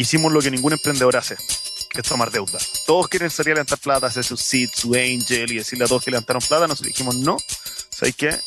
[0.00, 1.36] Hicimos lo que ningún emprendedor hace,
[1.90, 2.58] que es tomar deuda.
[2.86, 6.04] Todos quieren salir a levantar plata, hacer su seed, su angel y decirle a todos
[6.04, 6.66] que levantaron plata.
[6.66, 7.36] Nosotros dijimos no.
[7.90, 8.38] ¿Sabes qué?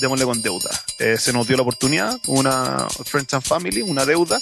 [0.00, 0.70] Démosle con deuda.
[0.98, 4.38] Eh, se nos dio la oportunidad, una Friends and Family, una deuda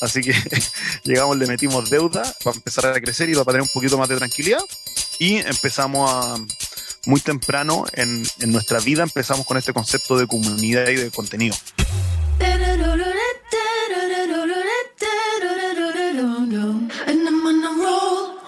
[0.00, 0.34] Así que
[1.04, 4.16] llegamos, le metimos deuda para empezar a crecer y para tener un poquito más de
[4.16, 4.60] tranquilidad.
[5.18, 6.36] Y empezamos a,
[7.06, 11.56] muy temprano en, en nuestra vida, empezamos con este concepto de comunidad y de contenido.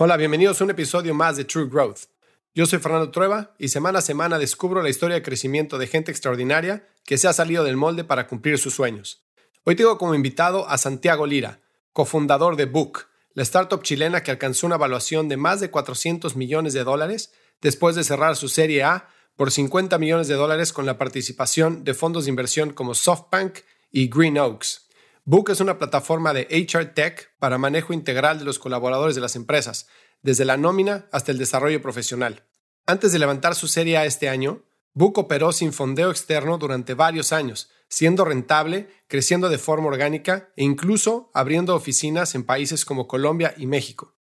[0.04, 2.08] Hola, bienvenidos a un episodio más de True Growth.
[2.56, 6.10] Yo soy Fernando Trueba y semana a semana descubro la historia de crecimiento de gente
[6.10, 9.22] extraordinaria que se ha salido del molde para cumplir sus sueños.
[9.62, 11.60] Hoy tengo como invitado a Santiago Lira,
[11.92, 16.72] cofundador de Book, la startup chilena que alcanzó una evaluación de más de 400 millones
[16.72, 20.98] de dólares después de cerrar su serie A por 50 millones de dólares con la
[20.98, 23.58] participación de fondos de inversión como SoftBank
[23.92, 24.82] y Green Oaks.
[25.24, 29.36] Book es una plataforma de HR Tech para manejo integral de los colaboradores de las
[29.36, 29.86] empresas,
[30.22, 32.44] desde la nómina hasta el desarrollo profesional.
[32.86, 34.64] Antes de levantar su serie A este año,
[34.94, 40.64] Book operó sin fondeo externo durante varios años, siendo rentable, creciendo de forma orgánica e
[40.64, 44.16] incluso abriendo oficinas en países como Colombia y México.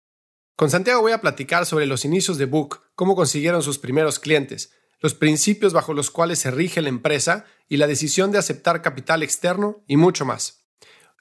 [0.57, 4.73] Con Santiago voy a platicar sobre los inicios de Book, cómo consiguieron sus primeros clientes,
[5.01, 9.23] los principios bajo los cuales se rige la empresa y la decisión de aceptar capital
[9.23, 10.67] externo y mucho más.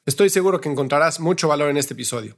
[0.05, 2.37] Estoy seguro que encontrarás mucho valor en este episodio.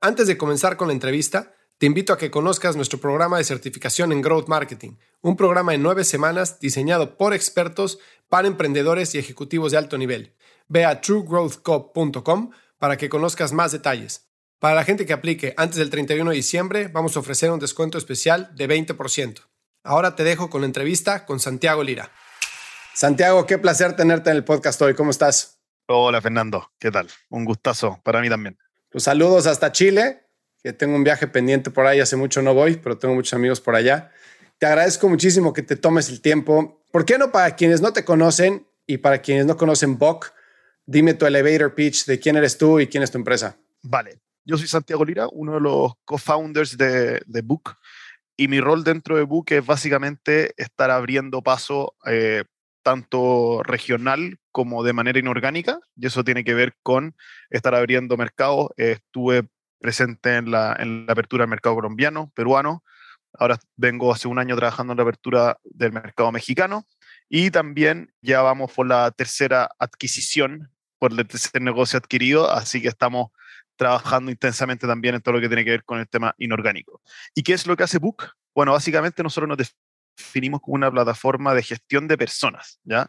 [0.00, 4.12] Antes de comenzar con la entrevista, te invito a que conozcas nuestro programa de certificación
[4.12, 9.72] en Growth Marketing, un programa de nueve semanas diseñado por expertos para emprendedores y ejecutivos
[9.72, 10.34] de alto nivel.
[10.68, 14.28] Ve a truegrowthco.com para que conozcas más detalles.
[14.58, 17.96] Para la gente que aplique antes del 31 de diciembre, vamos a ofrecer un descuento
[17.96, 19.40] especial de 20%.
[19.82, 22.12] Ahora te dejo con la entrevista con Santiago Lira.
[22.92, 24.92] Santiago, qué placer tenerte en el podcast hoy.
[24.92, 25.62] ¿Cómo estás?
[25.86, 26.72] Hola, Fernando.
[26.78, 27.08] ¿Qué tal?
[27.30, 28.58] Un gustazo para mí también.
[28.90, 30.26] Pues saludos hasta Chile
[30.62, 33.60] que tengo un viaje pendiente por ahí, hace mucho no voy, pero tengo muchos amigos
[33.60, 34.10] por allá.
[34.58, 36.82] Te agradezco muchísimo que te tomes el tiempo.
[36.90, 40.26] ¿Por qué no para quienes no te conocen y para quienes no conocen Book,
[40.84, 43.56] dime tu elevator pitch de quién eres tú y quién es tu empresa?
[43.82, 47.76] Vale, yo soy Santiago Lira, uno de los co-founders de, de, Book
[48.36, 52.44] y mi rol dentro de Book es básicamente estar abriendo paso eh,
[52.82, 57.14] tanto regional como de manera inorgánica, y eso tiene que ver con
[57.50, 58.68] estar abriendo mercados.
[58.76, 59.48] estuve
[59.80, 62.84] presente en la, en apertura del mercado colombiano, peruano.
[63.32, 66.86] Ahora vengo hace un año trabajando en la apertura del mercado mexicano
[67.28, 72.88] y también ya vamos por la tercera adquisición, por el tercer negocio adquirido, así que
[72.88, 73.28] estamos
[73.76, 77.00] trabajando intensamente también en todo lo que tiene que ver con el tema inorgánico.
[77.34, 78.24] ¿Y qué es lo que hace Book?
[78.54, 79.74] Bueno, básicamente nosotros nos
[80.18, 83.08] definimos como una plataforma de gestión de personas, ¿ya?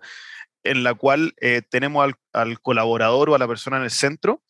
[0.64, 4.44] En la cual eh, tenemos al, colaborador o a la persona en el centro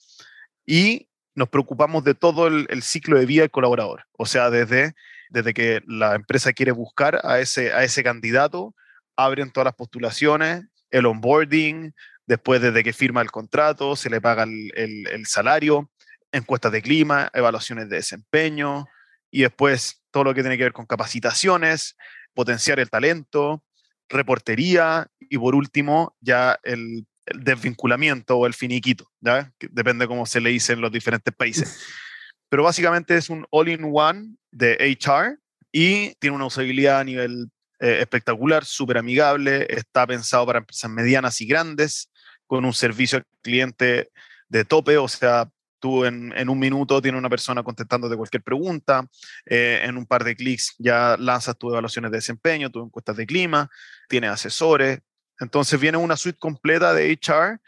[0.65, 4.05] y nos preocupamos de todo el, ciclo de vida del colaborador.
[4.17, 4.95] O sea, desde,
[5.29, 8.75] desde que la empresa quiere buscar a ese, a ese candidato,
[9.15, 11.93] abren todas las postulaciones, el onboarding,
[12.25, 15.89] después desde que firma el contrato, se le paga el, el salario,
[16.31, 18.85] encuestas de clima, evaluaciones de desempeño
[19.29, 21.95] y después todo lo que tiene que ver con capacitaciones,
[22.33, 23.63] potenciar el talento,
[24.09, 29.51] reportería y por último ya el el desvinculamiento o el finiquito, ¿ya?
[29.59, 31.79] depende cómo se le dice en los diferentes países.
[32.49, 35.37] Pero básicamente es un all-in-one de HR
[35.71, 37.49] y tiene una usabilidad a nivel
[37.79, 42.11] eh, espectacular, súper amigable, está pensado para empresas medianas y grandes,
[42.45, 44.11] con un servicio al cliente
[44.49, 45.49] de tope, o sea,
[45.79, 49.07] tú en, en un minuto tienes una persona contestándote cualquier pregunta,
[49.45, 53.25] eh, en un par de clics ya lanzas tus evaluaciones de desempeño, tus encuestas de
[53.25, 53.69] clima,
[54.07, 54.99] tienes asesores,
[55.41, 57.59] entonces viene una suite completa de HR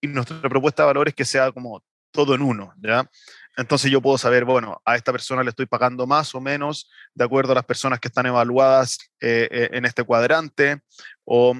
[0.00, 1.82] y nuestra propuesta de valor es que sea como
[2.12, 3.10] todo en uno, ¿ya?
[3.56, 7.24] Entonces yo puedo saber, bueno, a esta persona le estoy pagando más o menos de
[7.24, 10.80] acuerdo a las personas que están evaluadas eh, eh, en este cuadrante,
[11.24, 11.56] o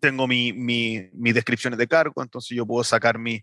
[0.00, 3.42] tengo mis mi, mi descripciones de cargo, entonces yo puedo sacar mi,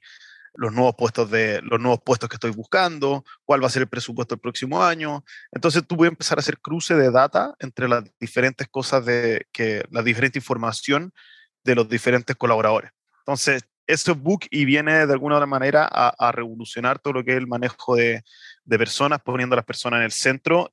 [0.55, 3.87] los nuevos puestos de los nuevos puestos que estoy buscando, cuál va a ser el
[3.87, 5.23] presupuesto el próximo año.
[5.51, 9.83] Entonces tú puedes empezar a hacer cruce de data entre las diferentes cosas de que
[9.91, 11.13] la diferente información
[11.67, 12.91] de los diferentes colaboradores.
[13.19, 17.31] Entonces, eso es Book y viene de alguna otra manera a, revolucionar todo lo que
[17.31, 18.23] es el manejo de,
[18.63, 20.71] de, personas, poniendo a las personas en el centro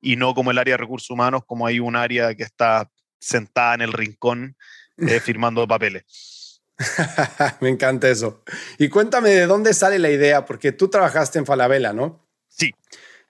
[0.00, 3.74] y no como el área de recursos humanos, como hay un área que está sentada
[3.74, 4.56] en el rincón
[4.98, 6.62] eh, firmando papeles.
[7.60, 8.42] Me encanta eso.
[8.78, 12.24] Y cuéntame de dónde sale la idea, porque tú trabajaste en Falabella, ¿no?
[12.48, 12.72] Sí.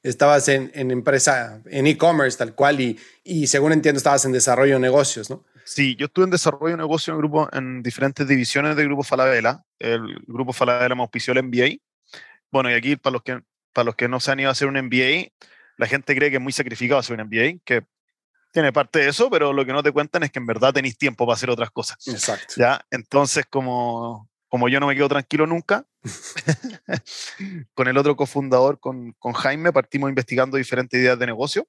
[0.03, 4.75] Estabas en, en empresa, en e-commerce tal cual, y, y según entiendo estabas en desarrollo
[4.75, 5.45] de negocios, ¿no?
[5.67, 9.65] Sí, yo estuve en desarrollo de negocio en, grupo, en diferentes divisiones del Grupo Falabella.
[9.81, 11.79] El Grupo Falabella me auspició el MBA.
[12.53, 13.41] Bueno, y aquí para los, que,
[13.73, 15.33] para los que no se han ido a hacer un MBA,
[15.77, 17.85] la gente cree que es muy sacrificado hacer un MBA, que
[18.53, 20.97] tiene parte de eso, pero lo que no te cuentan es que en verdad tenéis
[20.97, 21.99] tiempo para hacer otras cosas.
[22.07, 22.55] Exacto.
[22.57, 22.81] ¿ya?
[22.93, 25.85] Entonces, como, como yo no me quedo tranquilo nunca,
[27.75, 31.67] con el otro cofundador, con, con Jaime, partimos investigando diferentes ideas de negocio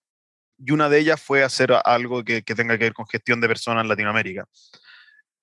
[0.58, 3.48] y una de ellas fue hacer algo que, que, tenga que ver con gestión de
[3.48, 4.46] personas en Latinoamérica.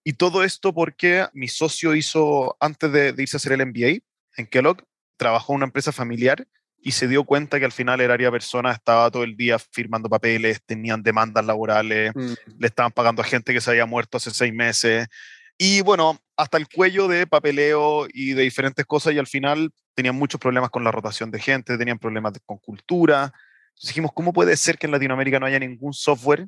[0.03, 4.05] Y todo esto porque mi socio hizo, antes de, de irse a hacer el MBA
[4.37, 4.85] en Kellogg,
[5.17, 6.47] trabajó en una empresa familiar
[6.85, 9.59] y se dio cuenta que al final el área de personas estaba todo el día
[9.59, 12.33] firmando papeles, tenían demandas laborales, mm.
[12.59, 15.09] le estaban pagando a gente que se había muerto hace seis meses.
[15.57, 20.15] Y bueno, hasta el cuello de papeleo y de diferentes cosas y al final tenían
[20.15, 23.33] muchos problemas con la rotación de gente, tenían problemas con cultura.
[23.75, 26.47] Entonces dijimos, ¿cómo puede ser que en Latinoamérica no haya ningún software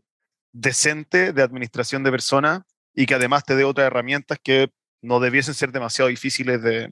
[0.53, 2.63] decente de administración de personas
[2.95, 4.71] y que además te dé otras herramientas que
[5.03, 6.91] no debiesen ser demasiado difíciles de,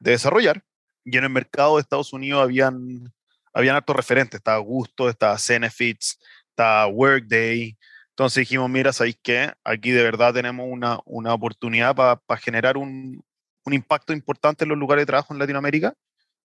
[0.00, 0.64] de desarrollar?
[1.04, 3.12] y en el mercado de Estados Unidos habían,
[3.52, 6.18] habían hartos referentes, estaba Gusto, estaba Cenefits,
[6.48, 7.76] estaba Workday.
[8.10, 9.52] Entonces dijimos, mira, ¿sabéis qué?
[9.64, 13.22] Aquí de verdad tenemos una, una oportunidad para generar un,
[13.64, 15.94] un, impacto importante en los lugares de trabajo en Latinoamérica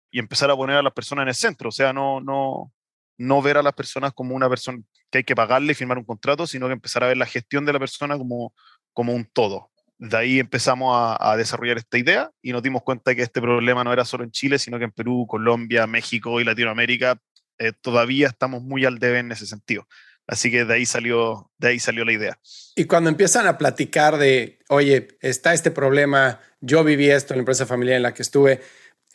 [0.10, 1.70] y empezar a poner a las personas en el centro.
[1.70, 2.72] O sea, no, no,
[3.18, 4.80] no ver a las personas como una persona
[5.10, 7.66] que hay que pagarle y firmar un contrato, sino que empezar a ver la gestión
[7.66, 8.54] de la persona como,
[8.94, 13.24] como un todo de ahí empezamos a, desarrollar esta idea y nos dimos cuenta que
[13.24, 17.20] este problema no era solo en Chile, sino que en Perú, Colombia, México y Latinoamérica
[17.58, 19.88] eh, todavía estamos muy al debe en ese sentido.
[20.28, 22.38] Así que de ahí salió, de ahí salió la idea.
[22.76, 27.42] Y cuando empiezan a platicar de, oye, está este problema, yo viví esto en la
[27.42, 28.62] empresa familiar en la que estuve,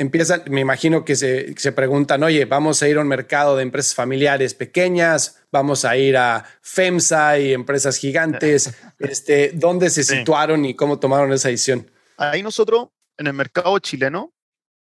[0.02, 3.62] empiezan, me imagino que se, se, preguntan, oye, vamos a ir a un mercado de
[3.62, 10.64] empresas familiares pequeñas, vamos a ir a FEMSA y empresas gigantes, este, ¿dónde se situaron
[10.64, 11.90] y cómo tomaron esa decisión?
[12.16, 14.32] Ahí nosotros, en el mercado chileno,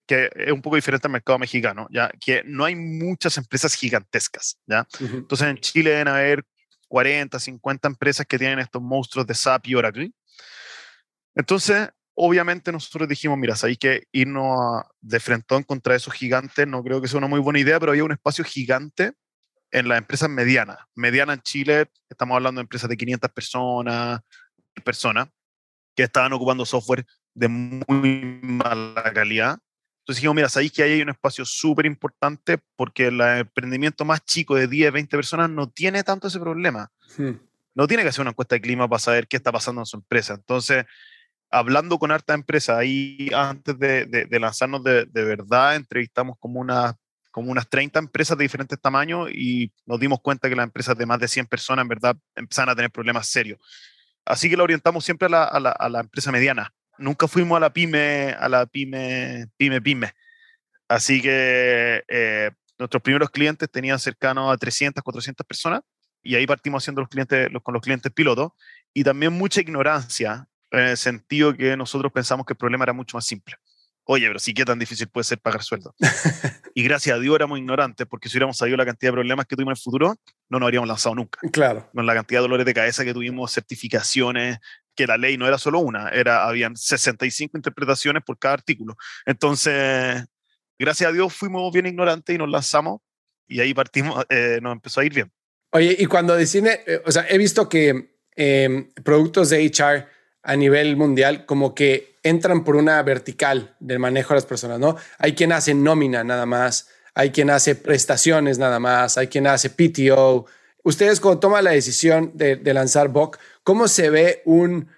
[0.06, 4.58] que es un poco diferente al mercado mexicano, ya que no hay muchas empresas gigantescas,
[4.66, 4.86] ¿ya?
[5.00, 6.44] Entonces en Chile deben haber
[6.88, 10.12] 40, 50 empresas que tienen estos monstruos de SAP y Oracle.
[11.34, 17.00] Entonces, obviamente nosotros dijimos, mira, hay que irnos de frente contra esos gigantes, no creo
[17.00, 19.12] que sea una muy buena idea, pero había un espacio gigante
[19.70, 20.78] en las empresas medianas.
[20.94, 24.20] Mediana en Chile, estamos hablando de empresas de 500 personas,
[24.84, 25.28] personas
[25.94, 29.58] que estaban ocupando software de muy mala calidad.
[30.00, 34.24] Entonces dijimos, mira, sabéis que ahí hay un espacio súper importante porque el emprendimiento más
[34.24, 36.90] chico de 10, 20 personas no tiene tanto ese problema.
[37.74, 39.96] No tiene que hacer una encuesta de clima para saber qué está pasando en su
[39.96, 40.34] empresa.
[40.34, 40.84] Entonces,
[41.52, 46.96] hablando con harta empresa, ahí antes de, de, lanzarnos de, de, verdad, entrevistamos como, una,
[47.30, 51.04] como unas 30 empresas de diferentes tamaños y nos dimos cuenta que las empresas de
[51.04, 53.60] más de 100 personas en verdad empezaban a tener problemas serios.
[54.24, 56.72] Así que la orientamos siempre a la, a la, empresa mediana.
[56.96, 60.12] Nunca fuimos a la pyme, a la pyme, pyme, pyme.
[60.88, 65.82] Así que eh, nuestros primeros clientes tenían cercanos a 300, 400 personas
[66.22, 68.52] y ahí partimos haciendo los clientes, con los clientes pilotos
[68.94, 73.16] y también mucha ignorancia en el sentido que nosotros pensamos que el problema era mucho
[73.16, 73.56] más simple.
[74.04, 75.94] Oye, pero sí, ¿qué tan difícil puede ser pagar sueldo?
[76.74, 79.54] y gracias a Dios éramos ignorantes, porque si hubiéramos sabido la cantidad de problemas que
[79.54, 80.16] tuvimos en el futuro,
[80.48, 81.38] no nos habríamos lanzado nunca.
[81.52, 81.88] Claro.
[81.94, 84.58] Con la cantidad de dolores de cabeza que tuvimos, certificaciones,
[84.96, 88.96] que la ley no era solo una, era, habían 65 interpretaciones por cada artículo.
[89.24, 90.24] Entonces,
[90.78, 93.00] gracias a Dios fuimos bien ignorantes y nos lanzamos
[93.46, 95.32] y ahí partimos, eh, nos empezó a ir bien.
[95.70, 100.06] Oye, y cuando decide, eh, o sea, he visto que eh, productos de HR
[100.42, 104.96] a nivel mundial como que entran por una vertical del manejo de las personas, ¿no?
[105.18, 109.70] Hay quien hace nómina nada más, hay quien hace prestaciones nada más, hay quien hace
[109.70, 110.46] PTO.
[110.82, 114.88] Ustedes cuando toman la decisión de, lanzar BOC, ¿cómo se ve un,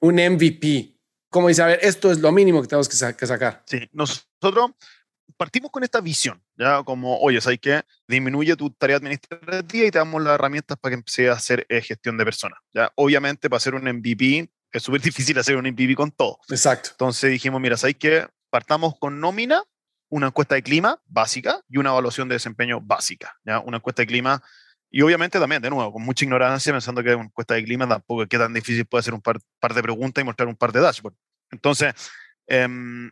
[0.00, 0.94] un MVP?
[1.28, 3.62] ¿Cómo dice, a ver, esto es lo mínimo que tenemos que, sacar?
[3.66, 4.70] Sí, nosotros
[5.36, 9.98] partimos con esta visión, ya como, oye, hay que disminuye tu tarea administrativa y te
[9.98, 12.60] damos las herramientas para que empieces a hacer eh, gestión de personas.
[12.72, 16.38] Ya, obviamente, para hacer un MVP es súper difícil hacer un MVP con todo.
[16.48, 16.90] Exacto.
[16.92, 18.26] Entonces dijimos, mira, ¿sabes qué?
[18.50, 19.62] Partamos con nómina,
[20.08, 23.36] una encuesta de clima básica y una evaluación de desempeño básica.
[23.44, 23.60] ¿ya?
[23.60, 24.42] Una encuesta de clima
[24.90, 28.22] y obviamente también, de nuevo, con mucha ignorancia, pensando que una encuesta de clima tampoco
[28.22, 30.70] es que tan difícil puede hacer un par, par de preguntas y mostrar un par
[30.70, 31.18] de dashboards.
[31.50, 31.94] Entonces,
[32.46, 33.10] Em,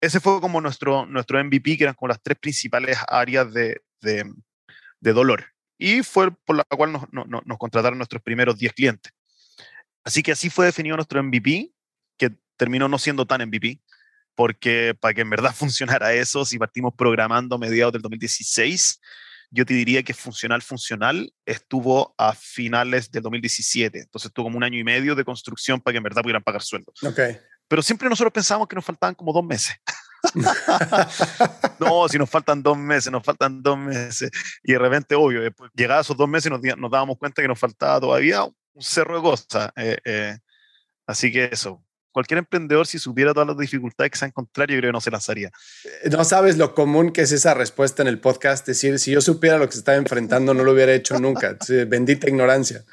[0.00, 4.30] ese fue como nuestro, nuestro MVP, que eran como las tres principales áreas de, de,
[5.00, 5.44] de dolor.
[5.78, 9.12] Y fue por la cual nos, nos contrataron nuestros primeros 10 clientes.
[10.04, 11.72] Así que así fue definido nuestro MVP,
[12.18, 13.80] que terminó no siendo tan MVP,
[14.34, 19.00] porque para que en verdad funcionara eso, si partimos programando a mediados del 2016,
[19.50, 24.00] yo te diría que funcional, funcional estuvo a finales del 2017.
[24.00, 26.62] Entonces tuvo como un año y medio de construcción para que en verdad pudieran pagar
[26.62, 27.02] sueldos.
[27.02, 27.38] Okay.
[27.68, 29.76] Pero siempre nosotros pensábamos que nos faltaban como dos meses.
[31.78, 34.30] no, si nos faltan dos meses, nos faltan dos meses.
[34.64, 37.58] Y de repente, obvio, después, llegados esos dos meses nos, nos dábamos cuenta que nos
[37.58, 38.44] faltaba todavía
[38.74, 39.72] un cerro de cosas.
[39.76, 40.38] Eh, eh,
[41.06, 44.90] así que eso, cualquier emprendedor, si supiera todas las dificultades que se encontrar, yo creo
[44.90, 45.50] que no se lanzaría.
[46.04, 49.20] Eh, no sabes lo común que es esa respuesta en el podcast, decir, si yo
[49.20, 51.58] supiera lo que se estaba enfrentando, no lo hubiera hecho nunca.
[51.88, 52.84] Bendita ignorancia.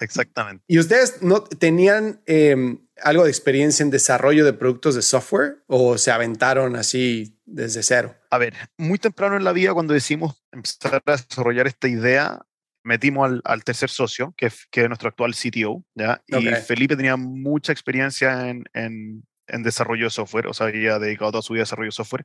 [0.00, 0.62] Exactamente.
[0.68, 5.96] ¿Y ustedes no tenían em, algo de experiencia en desarrollo de productos de software o
[5.96, 8.14] se aventaron así desde cero?
[8.30, 12.44] A ver, muy temprano en la vida, cuando decidimos empezar a desarrollar esta idea,
[12.86, 16.22] metimos al, tercer socio, que, que, es nuestro actual CTO, ¿ya?
[16.28, 21.32] Y Felipe tenía mucha experiencia en, en, en, desarrollo de software, o sea, había dedicado
[21.32, 22.24] toda su vida a desarrollo de software.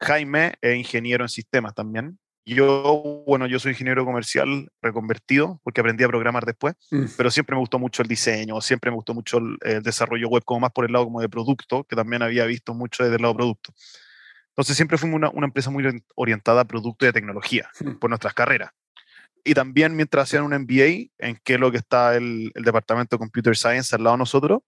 [0.00, 2.18] Jaime es ingeniero en sistemas también.
[2.44, 7.04] Yo, bueno, yo soy ingeniero comercial reconvertido porque aprendí a programar después, mm.
[7.16, 10.60] pero siempre me gustó mucho el diseño, siempre me gustó mucho el, desarrollo web, como
[10.60, 13.36] más por el lado como de producto, que también había visto mucho desde el lado
[13.36, 13.72] producto.
[14.48, 15.84] Entonces siempre fuimos una, una empresa muy
[16.16, 17.98] orientada a producto y a tecnología mm.
[17.98, 18.70] por nuestras carreras
[19.44, 23.16] y también mientras hacían un MBA, en que es lo que está el, el, departamento
[23.16, 24.60] de Computer Science al lado de nosotros.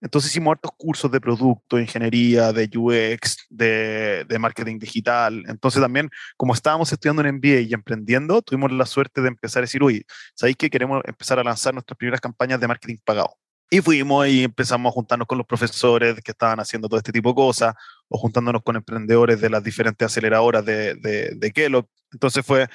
[0.00, 5.42] Entonces hicimos hartos cursos de producto, ingeniería, de UX, de, de, marketing digital.
[5.48, 9.62] Entonces también, como estábamos estudiando en MBA y emprendiendo, tuvimos la suerte de empezar a
[9.62, 10.04] decir, uy,
[10.34, 13.38] ¿sabéis que queremos empezar a lanzar nuestras primeras campañas de marketing pagado?
[13.70, 17.30] Y fuimos y empezamos a juntarnos con los profesores que estaban haciendo todo este tipo
[17.30, 17.74] de cosas,
[18.08, 21.88] o juntándonos con emprendedores de las diferentes aceleradoras de, de, de Kellogg.
[22.12, 22.68] Entonces fue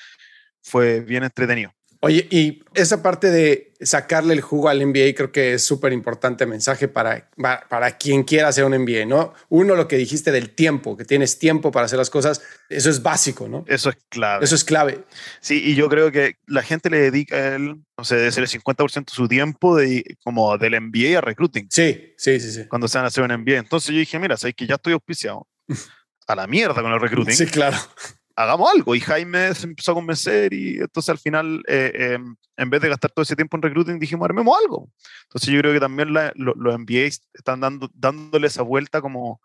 [0.61, 1.71] fue bien entretenido.
[2.03, 6.47] Oye, y esa parte de sacarle el jugo al NBA creo que es súper importante
[6.47, 7.29] mensaje para,
[7.69, 9.35] para quien quiera hacer un NBA, ¿no?
[9.49, 13.03] Uno, lo que dijiste del tiempo, que tienes tiempo para hacer las cosas, eso es
[13.03, 13.65] básico, ¿no?
[13.67, 14.43] Eso es clave.
[14.43, 15.03] Eso es clave.
[15.41, 18.49] Sí, y yo creo que la gente le dedica el, no sé, debe ser el
[18.49, 21.67] 50% de su tiempo de, como del NBA a recruiting.
[21.69, 22.65] Sí, sí, sí, sí.
[22.67, 23.57] Cuando se van a hacer un NBA.
[23.57, 25.47] Entonces yo dije, mira, sabes que ya estoy auspiciado.
[26.27, 27.35] a la mierda con el recruiting.
[27.35, 27.77] Sí, claro
[28.43, 28.95] hagamos algo.
[28.95, 32.89] Y Jaime se empezó a convencer y entonces al final, eh, em, en vez de
[32.89, 34.89] gastar todo ese tiempo en recruiting, dijimos, armemos algo.
[35.23, 39.41] Entonces yo creo que también los MBAs están dando, dándole esa vuelta como,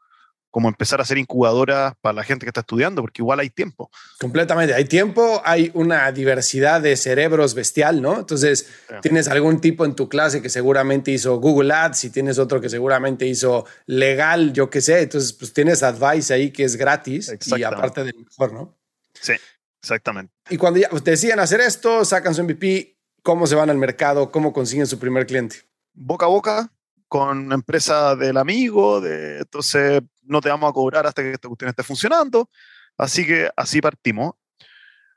[0.57, 3.91] como empezar a hacer incubadoras para la gente que está estudiando, porque igual hay tiempo.
[4.19, 8.21] Completamente, hay tiempo, hay una diversidad de cerebros bestial, ¿no?
[8.21, 8.67] Entonces,
[9.03, 12.71] tienes algún tipo en tu clase que seguramente hizo Google Ads y tienes otro que
[12.71, 17.63] seguramente hizo legal, yo qué sé, entonces, pues tienes advice ahí que es gratis y
[17.63, 18.79] aparte del mejor, ¿no?
[19.21, 19.35] Sí,
[19.81, 20.33] exactamente.
[20.51, 24.31] Y cuando ya deciden hacer esto, sacan su MVP, ¿cómo se van al mercado?
[24.31, 25.63] ¿Cómo consiguen su primer cliente?
[25.93, 26.73] Boca a boca,
[27.09, 31.71] con empresa del amigo, de, entonces no te vamos a cobrar hasta que esta cuestión
[31.71, 32.51] esté funcionando.
[32.97, 34.35] Así que así partimos.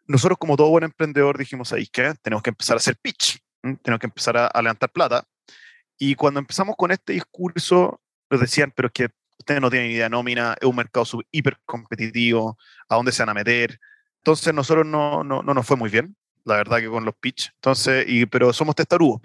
[0.06, 4.00] Nosotros, como todo buen emprendedor, dijimos ahí que tenemos que empezar a hacer pitch, tenemos
[4.00, 5.24] que empezar a, levantar plata.
[5.98, 10.06] Y cuando empezamos con este discurso, nos decían, pero es que ustedes no tienen idea
[10.06, 13.80] de nómina, es un mercado hiper competitivo, ¿a dónde se van a meter?
[14.20, 17.52] Entonces, nosotros no, no, no nos fue muy bien, la verdad que con los pitch.
[17.56, 19.22] Entonces, y, pero somos testarudos.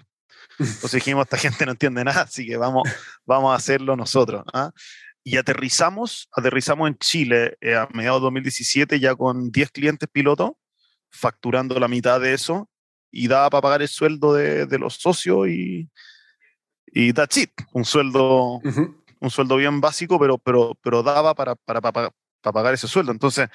[0.59, 2.87] Entonces dijimos, esta gente no entiende nada, así que vamos,
[3.25, 4.43] vamos a hacerlo nosotros.
[4.53, 4.71] ¿ah?
[5.23, 10.51] Y aterrizamos, aterrizamos en Chile eh, a mediados de 2017 ya con 10 clientes pilotos,
[11.11, 12.69] facturando la mitad de eso
[13.11, 15.89] y daba para pagar el sueldo de, de los socios y,
[16.87, 17.51] y that's it.
[17.71, 18.61] Un sueldo,
[19.19, 22.11] un sueldo bien básico, pero, pero, pero daba para, para, para,
[22.41, 23.11] para pagar ese sueldo.
[23.11, 23.49] Entonces,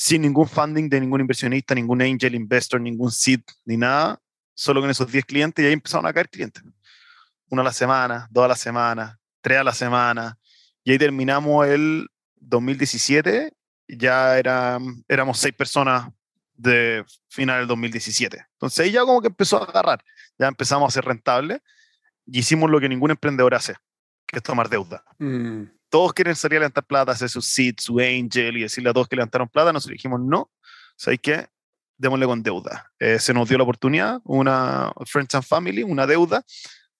[0.00, 4.20] sin ningún funding de ningún inversionista, ningún angel investor, ningún seed, ni nada,
[4.54, 6.62] solo con esos 10 clientes y ahí empezaron a caer clientes.
[7.48, 10.38] Uno a la semana, dos a la semana, tres a la semana.
[10.84, 13.52] Y ahí terminamos el 2017,
[13.88, 16.08] ya éramos seis personas
[16.54, 18.46] de final del 2017.
[18.52, 20.04] Entonces ahí ya como que empezó a agarrar,
[20.38, 21.60] ya empezamos a ser rentables
[22.24, 23.74] y hicimos lo que ningún emprendedor hace,
[24.28, 25.02] que es tomar deuda.
[25.18, 25.64] Mm.
[25.88, 29.08] Todos quieren salir a levantar plata, hacer su seed, su angel y decirle a todos
[29.08, 29.72] que levantaron plata.
[29.72, 30.50] Nosotros dijimos, no,
[30.96, 31.48] ¿sabes qué?
[31.98, 32.90] démosle con deuda.
[32.98, 36.42] Eh, se nos dio la oportunidad, una Friends and Family, una deuda.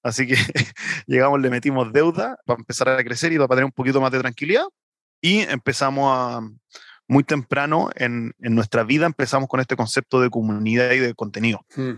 [0.02, 0.34] Así que
[1.06, 4.18] llegamos, le metimos deuda para empezar a crecer y para tener un poquito más de
[4.18, 4.64] tranquilidad.
[5.20, 6.40] Y empezamos a,
[7.06, 11.64] muy temprano en, en nuestra vida, empezamos con este concepto de comunidad y de contenido.
[11.74, 11.94] Hmm.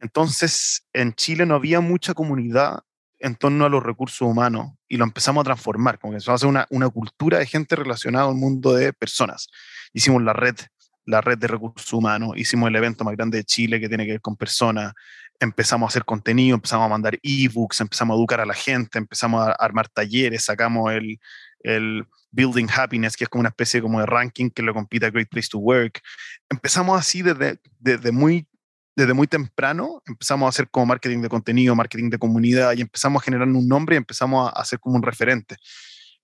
[0.00, 2.80] Entonces, en Chile no había mucha comunidad
[3.20, 6.40] en torno a los recursos humanos y lo empezamos a transformar, como que empezamos a
[6.40, 9.48] hacer una, una cultura de gente relacionada al mundo de personas.
[9.92, 10.56] Hicimos la red,
[11.04, 14.12] la red de recursos humanos, hicimos el evento más grande de Chile que tiene que
[14.12, 14.94] ver con personas,
[15.38, 19.46] empezamos a hacer contenido, empezamos a mandar ebooks, empezamos a educar a la gente, empezamos
[19.46, 21.18] a armar talleres, sacamos el,
[21.62, 25.10] el Building Happiness, que es como una especie como de ranking que lo compite a
[25.10, 26.00] Great Place to Work.
[26.48, 28.46] Empezamos así desde, desde, muy,
[28.96, 33.22] desde muy temprano, empezamos a hacer como marketing de contenido, marketing de comunidad y empezamos
[33.22, 35.56] a generar un nombre y empezamos a hacer como un referente.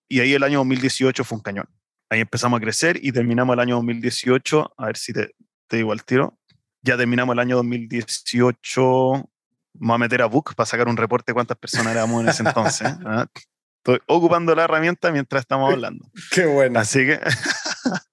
[0.09, 1.69] Y ahí el año 2018 fue un cañón.
[2.11, 5.35] Ahí empezamos a crecer y terminamos el año 2018, a ver si te,
[5.67, 6.39] te digo al tiro,
[6.83, 9.29] ya terminamos el año 2018,
[9.75, 12.43] vamos a meter a Book para sacar un reporte de cuántas personas éramos en ese
[12.45, 12.89] entonces.
[13.05, 13.27] ¿ah?
[13.79, 16.11] Estoy ocupando la herramienta mientras estamos hablando.
[16.33, 16.79] Qué bueno.
[16.79, 17.21] Así que,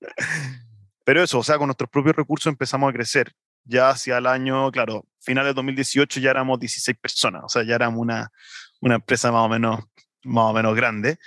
[1.03, 3.33] pero eso, o sea, con nuestros propios recursos empezamos a crecer.
[3.65, 7.75] Ya hacia el año, claro, finales de 2018 ya éramos 16 personas, o sea, ya
[7.75, 8.29] éramos una,
[8.82, 9.79] una empresa más o, menos,
[10.24, 11.17] más o menos grande.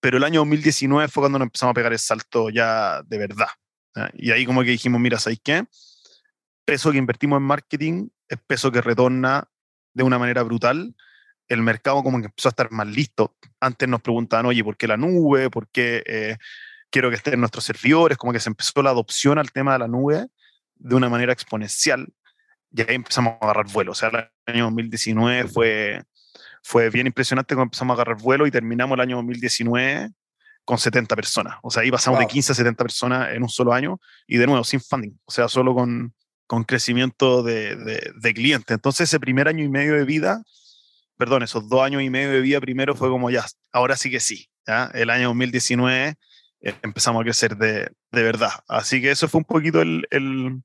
[0.00, 3.48] Pero el año 2019 fue cuando nos empezamos a pegar el salto ya de verdad.
[4.14, 5.64] Y ahí como que dijimos, mira, ¿sabes qué?
[6.66, 9.48] peso que invertimos en marketing es peso que retorna
[9.94, 10.94] de una manera brutal.
[11.48, 13.36] El mercado como que empezó a estar más listo.
[13.60, 15.48] Antes nos preguntaban, oye, ¿por qué la nube?
[15.48, 16.36] ¿Por qué eh,
[16.90, 18.18] quiero que estén nuestros servidores?
[18.18, 20.26] Como que se empezó la adopción al tema de la nube
[20.76, 22.06] de una manera exponencial.
[22.72, 23.92] Y ahí empezamos a agarrar vuelo.
[23.92, 26.02] O sea, el año 2019 fue,
[26.62, 30.10] fue bien impresionante cuando empezamos a agarrar vuelo y terminamos el año 2019
[30.64, 31.56] con 70 personas.
[31.62, 34.46] O sea, ahí pasamos de 15 a 70 personas en un solo año y de
[34.46, 35.16] nuevo sin funding.
[35.24, 36.12] O sea, solo con,
[36.46, 38.74] con crecimiento de, de, clientes.
[38.74, 40.42] Entonces ese primer año y medio de vida,
[41.16, 44.20] perdón, esos dos años y medio de vida primero fue como ya, ahora sí que
[44.20, 44.48] sí.
[44.66, 44.90] ¿ya?
[44.92, 46.16] El año 2019
[46.60, 48.50] eh, empezamos a crecer de, de, verdad.
[48.68, 50.62] Así que eso fue un poquito el, el,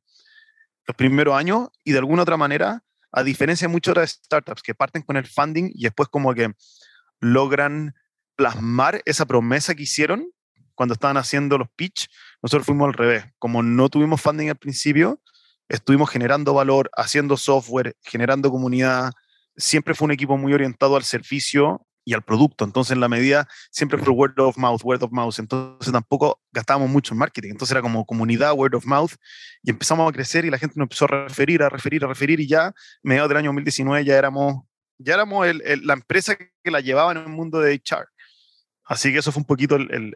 [0.95, 5.01] primeros años y de alguna otra manera, a diferencia de muchas otras startups que parten
[5.01, 6.53] con el funding y después como que
[7.19, 7.93] logran
[8.35, 10.31] plasmar esa promesa que hicieron
[10.75, 12.09] cuando estaban haciendo los pitch,
[12.41, 13.25] nosotros fuimos al revés.
[13.37, 15.21] Como no tuvimos funding al principio,
[15.69, 19.11] estuvimos generando valor, haciendo software, generando comunidad.
[19.55, 22.65] Siempre fue un equipo muy orientado al servicio y al producto.
[22.65, 25.37] Entonces, en la medida, siempre fue word of mouth, word of mouth.
[25.39, 27.51] Entonces, tampoco gastábamos mucho en marketing.
[27.51, 29.11] Entonces, era como comunidad, word of mouth.
[29.63, 32.39] Y empezamos a crecer y la gente nos empezó a referir, a referir, a referir.
[32.39, 34.63] Y ya, mediados del año 2019, ya éramos,
[34.97, 35.47] ya éramos
[35.83, 38.07] la empresa que la llevaba en el mundo de HR.
[38.85, 40.15] Así que eso fue un poquito el,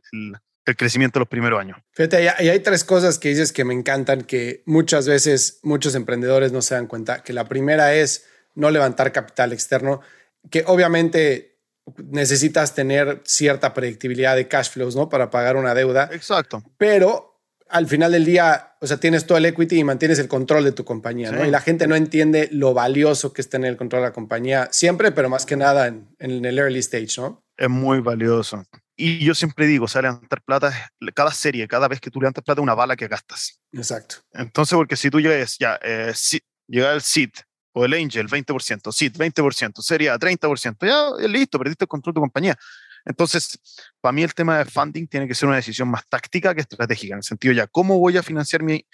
[0.66, 1.78] el crecimiento de los primeros años.
[1.92, 6.52] Fíjate, y hay tres cosas que dices que me encantan, que muchas veces muchos emprendedores
[6.52, 10.02] no se dan cuenta, que la primera es no levantar capital externo,
[10.50, 11.55] que obviamente
[11.98, 15.10] necesitas tener cierta predictibilidad de cash flows, ¿no?
[15.10, 16.10] Para pagar una deuda.
[16.12, 16.64] Exacto.
[16.78, 20.64] Pero al final del día, o sea, tienes todo el equity y mantienes el control
[20.64, 21.46] de tu compañía, ¿no?
[21.46, 24.70] Y la gente no entiende lo valioso que es tener el control de la compañía
[24.72, 27.44] siempre, pero más que nada en, en el early stage, ¿no?
[27.58, 28.64] Es muy valioso.
[28.98, 32.44] Y yo siempre digo, o sea, levantar plata, cada serie, cada vez que tú levantas
[32.44, 33.60] plata, una bala que gastas.
[33.74, 34.18] Exacto.
[34.32, 37.32] Entonces, porque si tú llegas, ya, eh, si, llega el SID
[37.78, 42.16] o el Angel, 20%, SID, 20%, serie A, 30%, ya, listo, perdiste el control de
[42.16, 42.58] tu compañía.
[43.04, 43.60] Entonces,
[44.00, 47.14] para mí el tema de funding tiene que ser una decisión más táctica que estratégica,
[47.14, 48.86] en el sentido ya, ¿cómo voy a financiar mi,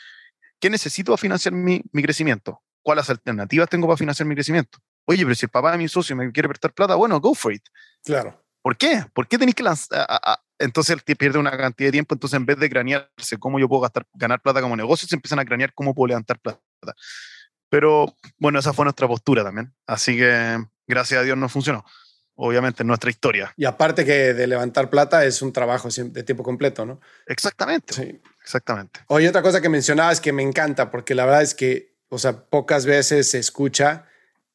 [0.59, 2.59] qué necesito para financiar mi, mi crecimiento?
[2.81, 4.79] ¿Cuáles alternativas tengo para financiar mi crecimiento?
[5.05, 7.53] Oye, pero si el papá de mi socio me quiere prestar plata, bueno, go for
[7.53, 7.63] it.
[8.03, 8.43] Claro.
[8.63, 9.05] ¿Por qué?
[9.13, 10.07] ¿Por qué tenéis que lanzar?
[10.57, 13.81] entonces él pierde una cantidad de tiempo, entonces en vez de cranearse cómo yo puedo
[13.81, 16.59] gastar, ganar plata como negocio, se empiezan a cranear cómo puedo levantar plata.
[17.71, 19.73] Pero bueno, esa fue nuestra postura también.
[19.87, 21.85] Así que gracias a Dios no funcionó.
[22.35, 23.53] Obviamente, en nuestra historia.
[23.55, 26.99] Y aparte que de levantar plata es un trabajo de tiempo completo, ¿no?
[27.27, 27.93] Exactamente.
[27.93, 28.21] Sí.
[28.43, 28.99] Exactamente.
[29.07, 32.45] Oye, otra cosa que mencionabas que me encanta, porque la verdad es que, o sea,
[32.45, 34.05] pocas veces se escucha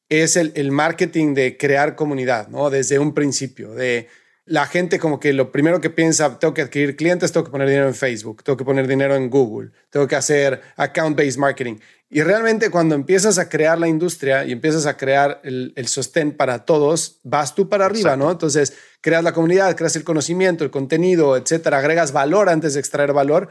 [0.09, 2.69] es el, marketing de crear comunidad, ¿no?
[2.69, 4.07] Desde un principio, de
[4.45, 7.67] la gente como que lo primero que piensa, tengo que adquirir clientes, tengo que poner
[7.67, 11.77] dinero en Facebook, tengo que poner dinero en Google, tengo que hacer account-based marketing.
[12.09, 16.63] Y realmente cuando empiezas a crear la industria y empiezas a crear el, sostén para
[16.63, 18.31] todos, vas tú para arriba, ¿no?
[18.31, 23.11] Entonces, creas la comunidad, creas el conocimiento, el contenido, etcétera, agregas valor antes de extraer
[23.11, 23.49] valor.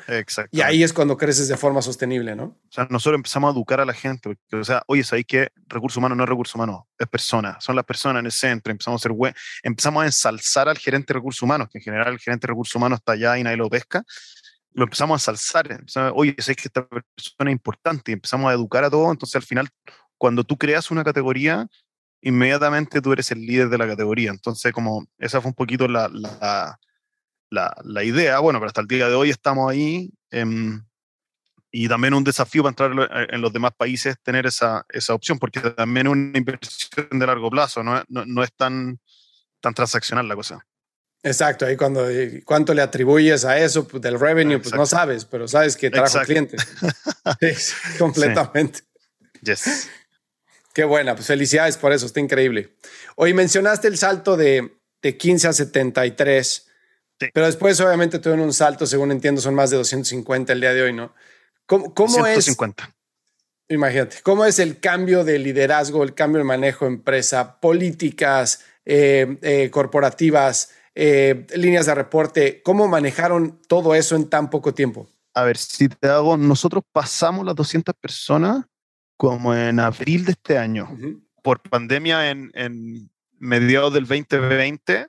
[0.50, 2.44] Y ahí es cuando creces de forma sostenible, ¿no?
[2.44, 4.38] O sea, nosotros empezamos a educar a la gente.
[4.50, 6.88] o sea, oye, ¿sabéis que recurso humano no es recurso humano?
[6.98, 7.58] Es persona.
[7.60, 8.70] Son las personas en el centro.
[8.70, 9.34] Empezamos a ser.
[9.62, 12.74] Empezamos a ensalzar al gerente de recursos humanos, que en general el gerente de recursos
[12.74, 14.02] humanos está allá y nadie lo pesca
[14.76, 15.84] lo empezamos a ensalzar.
[16.14, 19.10] Oye, sé que esta persona es importante y empezamos a educar a todos.
[19.10, 19.68] Entonces, al final,
[20.18, 21.66] cuando tú creas una categoría,
[22.20, 24.30] inmediatamente tú eres el líder de la categoría.
[24.30, 26.08] Entonces, como esa fue un poquito la,
[27.50, 30.10] la, la, idea, bueno, pero hasta el día de hoy estamos ahí.
[30.30, 30.84] Em,
[31.70, 35.60] y también un desafío para entrar en los demás países tener esa, esa opción, porque
[35.60, 39.00] también es una inversión de largo plazo, no, no, no es tan,
[39.60, 40.66] tan transaccional la cosa.
[41.26, 42.06] Exacto, ahí cuando
[42.44, 46.20] cuánto le atribuyes a eso pues, del revenue, pues no sabes, pero sabes que trajo
[46.20, 46.64] clientes.
[47.98, 48.80] completamente.
[49.42, 49.88] Yes.
[50.72, 52.76] Qué buena, pues felicidades por eso, está increíble.
[53.16, 56.68] Hoy mencionaste el salto de, de 15 a 73,
[57.34, 60.82] pero después obviamente tuvieron un salto, según entiendo, son más de 250 el día de
[60.82, 61.12] hoy, ¿no?
[61.66, 62.84] ¿Cómo, cómo 150.
[62.84, 63.74] es?
[63.74, 69.38] Imagínate, ¿cómo es el cambio de liderazgo, el cambio de manejo de empresa, políticas eh,
[69.42, 70.70] eh, corporativas?
[70.98, 72.62] Eh, líneas de reporte.
[72.62, 75.06] ¿Cómo manejaron todo eso en tan poco tiempo?
[75.34, 78.64] A ver, si te hago, nosotros pasamos las 200 personas
[79.18, 80.88] como en abril de este año.
[81.42, 85.06] Por pandemia en, en mediados del 2020,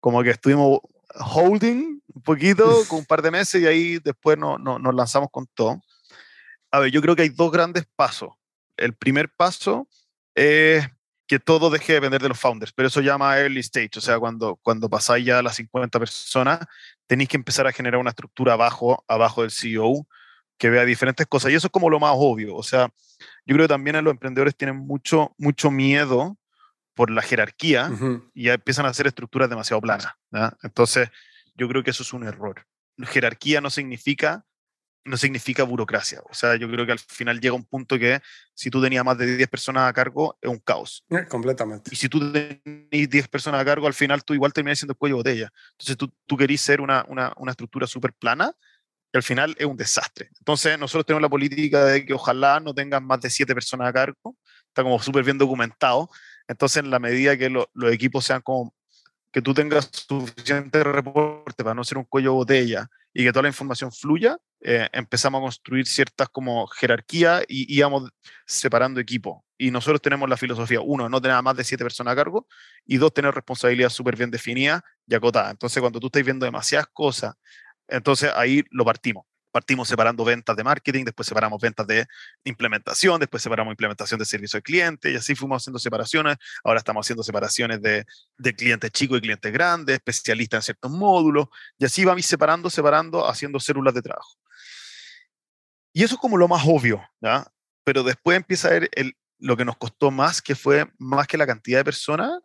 [0.00, 0.80] como que estuvimos
[1.14, 5.28] holding un poquito, con un par de meses y ahí después no, no, nos lanzamos
[5.30, 5.82] con todo.
[6.70, 8.30] A ver, yo creo que hay dos grandes pasos.
[8.78, 9.86] El primer paso
[10.34, 10.88] es
[11.26, 14.18] que todo deje de depender de los founders, pero eso llama early stage, o sea,
[14.18, 16.60] cuando, cuando pasáis ya a las 50 personas,
[17.06, 20.06] tenéis que empezar a generar una estructura abajo, abajo del CEO
[20.58, 21.50] que vea diferentes cosas.
[21.50, 22.56] Y eso es como lo más obvio.
[22.56, 22.90] O sea,
[23.44, 26.38] yo creo que también los emprendedores tienen mucho, mucho miedo
[26.94, 27.90] por la jerarquía
[28.32, 30.14] y empiezan a hacer estructuras demasiado planas.
[30.62, 31.10] Entonces,
[31.54, 32.66] yo creo que eso es un error.
[32.98, 34.46] Jerarquía no significa
[35.06, 36.20] no significa burocracia.
[36.28, 38.20] O sea, yo creo que al final llega un punto que
[38.54, 41.04] si tú tenías más de 10 personas a cargo, es un caos.
[41.08, 41.90] Eh, completamente.
[41.92, 45.16] Y si tú tenías 10 personas a cargo, al final tú igual terminas siendo cuello
[45.16, 45.52] de botella.
[45.72, 48.52] Entonces tú, tú querís ser una, una, una estructura súper plana
[49.12, 50.30] y al final es un desastre.
[50.38, 53.92] Entonces nosotros tenemos la política de que ojalá no tengan más de 7 personas a
[53.92, 54.36] cargo.
[54.68, 56.10] Está como súper bien documentado.
[56.48, 58.72] Entonces, en la medida que los equipos sean como
[59.32, 63.44] que tú tengas suficiente reporte para no ser un cuello de botella y que toda
[63.44, 68.10] la información fluya, eh, empezamos a construir ciertas como jerarquía y íbamos
[68.44, 69.38] separando equipos.
[69.56, 72.46] Y nosotros tenemos la filosofía, uno, no tener más de siete personas a cargo,
[72.84, 75.50] y dos, tener responsabilidad súper bien definida y acotada.
[75.50, 77.34] Entonces, cuando tú estás viendo demasiadas cosas,
[77.88, 79.24] entonces ahí lo partimos
[79.56, 82.06] partimos separando ventas de marketing, después separamos ventas de
[82.44, 86.36] implementación, después separamos implementación de servicio al cliente y así fuimos haciendo separaciones.
[86.62, 88.04] Ahora estamos haciendo separaciones de,
[88.36, 91.46] de clientes chicos y clientes grandes, especialistas en ciertos módulos
[91.78, 94.36] y así vamos separando, separando, haciendo células de trabajo.
[95.94, 97.50] Y eso es como lo más obvio, ¿ya?
[97.82, 101.38] Pero después empieza a ver el, lo que nos costó más, que fue más que
[101.38, 102.42] la cantidad de personas,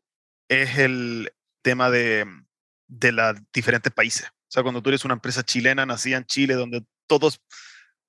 [0.47, 1.29] es el
[1.61, 2.25] tema de,
[2.87, 4.31] de los diferentes países.
[4.51, 6.83] O sea, cuando tú eres una empresa chilena, nacida en Chile, donde
[7.19, 7.41] todos,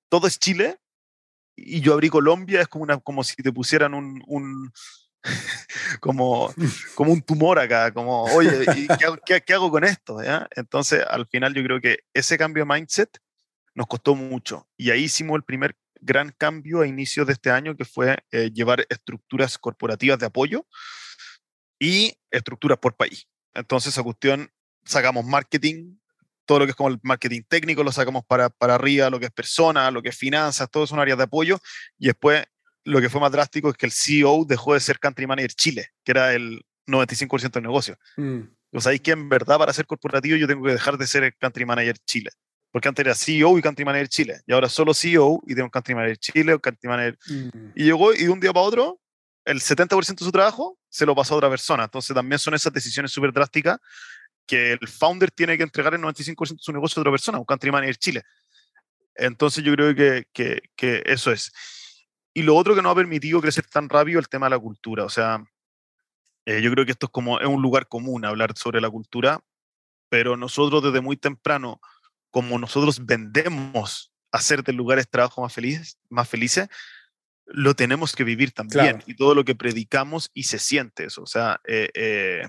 [0.09, 0.79] todo es Chile,
[1.57, 4.73] y yo abrí Colombia, es como, una, como si te pusieran un,
[6.01, 6.55] como,
[6.95, 8.65] como un tumor acá, como, oye,
[9.27, 10.19] qué, qué, hago con esto?
[10.55, 13.19] Entonces, al final yo creo que ese cambio de mindset
[13.75, 14.69] nos costó mucho.
[14.77, 18.51] Y ahí hicimos el primer gran cambio a inicios de este año, que fue eh,
[18.53, 20.67] llevar estructuras corporativas de apoyo
[21.79, 23.27] y estructuras por país.
[23.55, 24.51] Entonces, a cuestión,
[24.85, 25.97] sacamos marketing,
[26.45, 29.27] todo lo que es como el marketing técnico, lo sacamos para, para arriba, lo que
[29.27, 31.59] es persona, lo que es finanzas, todo son áreas de apoyo.
[31.99, 32.45] Y después,
[32.85, 35.89] lo que fue más drástico es que el CEO dejó de ser Country Manager Chile,
[36.05, 37.97] que era el 95% del negocio.
[38.17, 38.41] Mm.
[38.73, 41.35] O sea, que en verdad para ser corporativo yo tengo que dejar de ser el
[41.37, 42.31] Country Manager Chile
[42.73, 45.71] porque antes era CEO y Country Manager Chile, y ahora solo CEO y tengo un
[45.71, 47.19] Country Manager Chile o Country Manager.
[47.27, 47.73] Mm.
[47.75, 49.01] Y llegó y de un día para otro,
[49.45, 51.85] el 70% de su trabajo se lo pasó a otra persona.
[51.85, 53.79] Entonces también son esas decisiones súper drásticas
[54.47, 57.45] que el founder tiene que entregar el 95% de su negocio a otra persona, un
[57.45, 58.23] Country Manager Chile.
[59.15, 61.53] Entonces yo creo que, que, que eso es.
[62.35, 65.05] Y lo otro que no ha permitido crecer tan rápido el tema de la cultura.
[65.05, 65.45] O sea,
[66.47, 69.41] eh, yo creo que esto es como es un lugar común hablar sobre la cultura,
[70.09, 71.81] pero nosotros desde muy temprano
[72.31, 76.69] como nosotros vendemos hacer de lugares trabajo más felices, más felices,
[77.45, 79.03] lo tenemos que vivir también.
[79.07, 81.23] Y todo lo que predicamos y se siente eso.
[81.23, 82.49] O sea, eh, eh,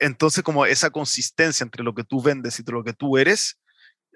[0.00, 3.60] entonces como esa consistencia entre lo que tú vendes y lo que tú eres,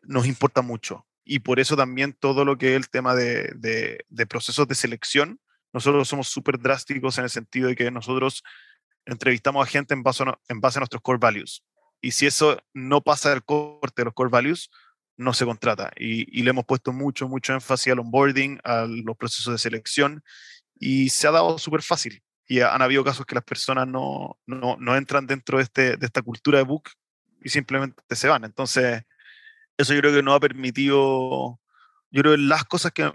[0.02, 1.06] nos importa mucho.
[1.24, 5.38] Y por eso también todo lo que es el tema de, procesos de selección,
[5.72, 8.42] nosotros somos súper drásticos en el sentido de que nosotros
[9.04, 11.62] entrevistamos a gente en base a, nuestros core values.
[12.00, 14.70] Y si eso no pasa del corte de los core values,
[15.16, 15.92] no se contrata.
[15.96, 20.22] Y, le hemos puesto mucho, mucho énfasis al onboarding, a los procesos de selección,
[20.78, 22.22] y se ha dado súper fácil.
[22.46, 26.06] Y han habido casos que las personas no, no, no, entran dentro de, este, de
[26.06, 26.90] esta cultura de book
[27.42, 28.44] y simplemente se van.
[28.44, 29.02] Entonces,
[29.78, 31.60] eso yo creo que nos ha permitido,
[32.10, 33.10] yo creo que las cosas que,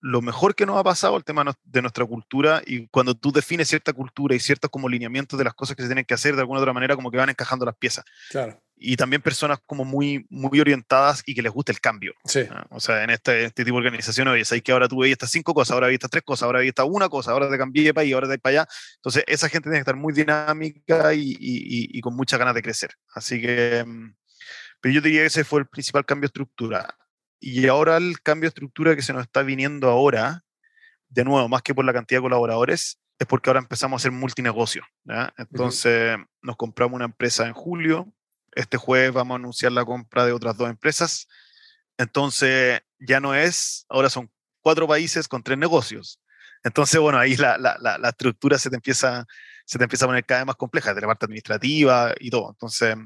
[0.00, 3.68] lo mejor que nos ha pasado el tema de nuestra cultura y cuando tú defines
[3.68, 6.42] cierta cultura y ciertos como lineamientos de las cosas que se tienen que hacer de
[6.42, 8.04] alguna otra manera como que van encajando las piezas.
[8.30, 8.62] Claro.
[8.78, 12.12] Y también personas como muy, muy orientadas y que les gusta el cambio.
[12.24, 12.40] Sí.
[12.50, 12.66] ¿ah?
[12.70, 15.30] O sea, en este, este tipo de organizaciones, oye, sabes que ahora tú veis estas
[15.30, 17.84] cinco cosas, ahora veis estas tres cosas, ahora veis esta una cosa, ahora te cambié
[17.84, 18.68] de país, ahora te para allá.
[18.96, 22.62] Entonces, esa gente tiene que estar muy dinámica y, y, y, con muchas ganas de
[22.62, 22.90] crecer.
[23.14, 24.14] Así que, mm,
[24.80, 26.94] pero yo diría que ese fue el principal cambio de estructura.
[27.40, 30.42] Y ahora el cambio de estructura que se nos está viniendo ahora,
[31.08, 34.12] de nuevo, más que por la cantidad de colaboradores, es porque ahora empezamos a hacer
[34.12, 34.84] multinegocio.
[35.04, 35.32] ¿ya?
[35.38, 38.12] Entonces, nos compramos una empresa en julio,
[38.56, 41.28] este jueves vamos a anunciar la compra de otras dos empresas.
[41.98, 46.20] Entonces, ya no es, ahora son cuatro países con tres negocios.
[46.64, 49.24] Entonces, bueno, ahí la, la, la, estructura se te, empieza,
[49.64, 52.50] se te empieza a poner cada vez más compleja, de la parte administrativa y todo.
[52.50, 52.96] Entonces,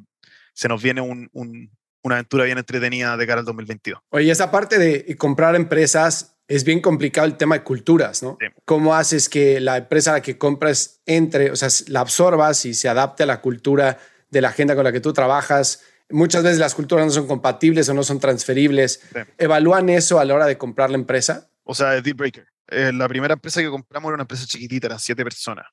[0.54, 1.70] se nos viene un, un,
[2.02, 4.00] una aventura bien entretenida de cara al 2022.
[4.10, 8.36] Oye, esa parte de comprar empresas es bien complicado el tema de culturas, ¿no?
[8.64, 12.74] ¿Cómo haces que la empresa a la que compras entre, o sea, la absorbas y
[12.74, 13.98] se adapte a la cultura
[14.30, 15.82] de la agenda con la que tú trabajas.
[16.08, 19.00] Muchas veces las culturas no son compatibles o no son transferibles.
[19.38, 21.50] ¿Evalúan eso a la hora de comprar la empresa?
[21.64, 22.46] O sea, deal breaker.
[22.68, 25.66] Eh, la primera empresa que compramos era una empresa chiquitita, eran siete personas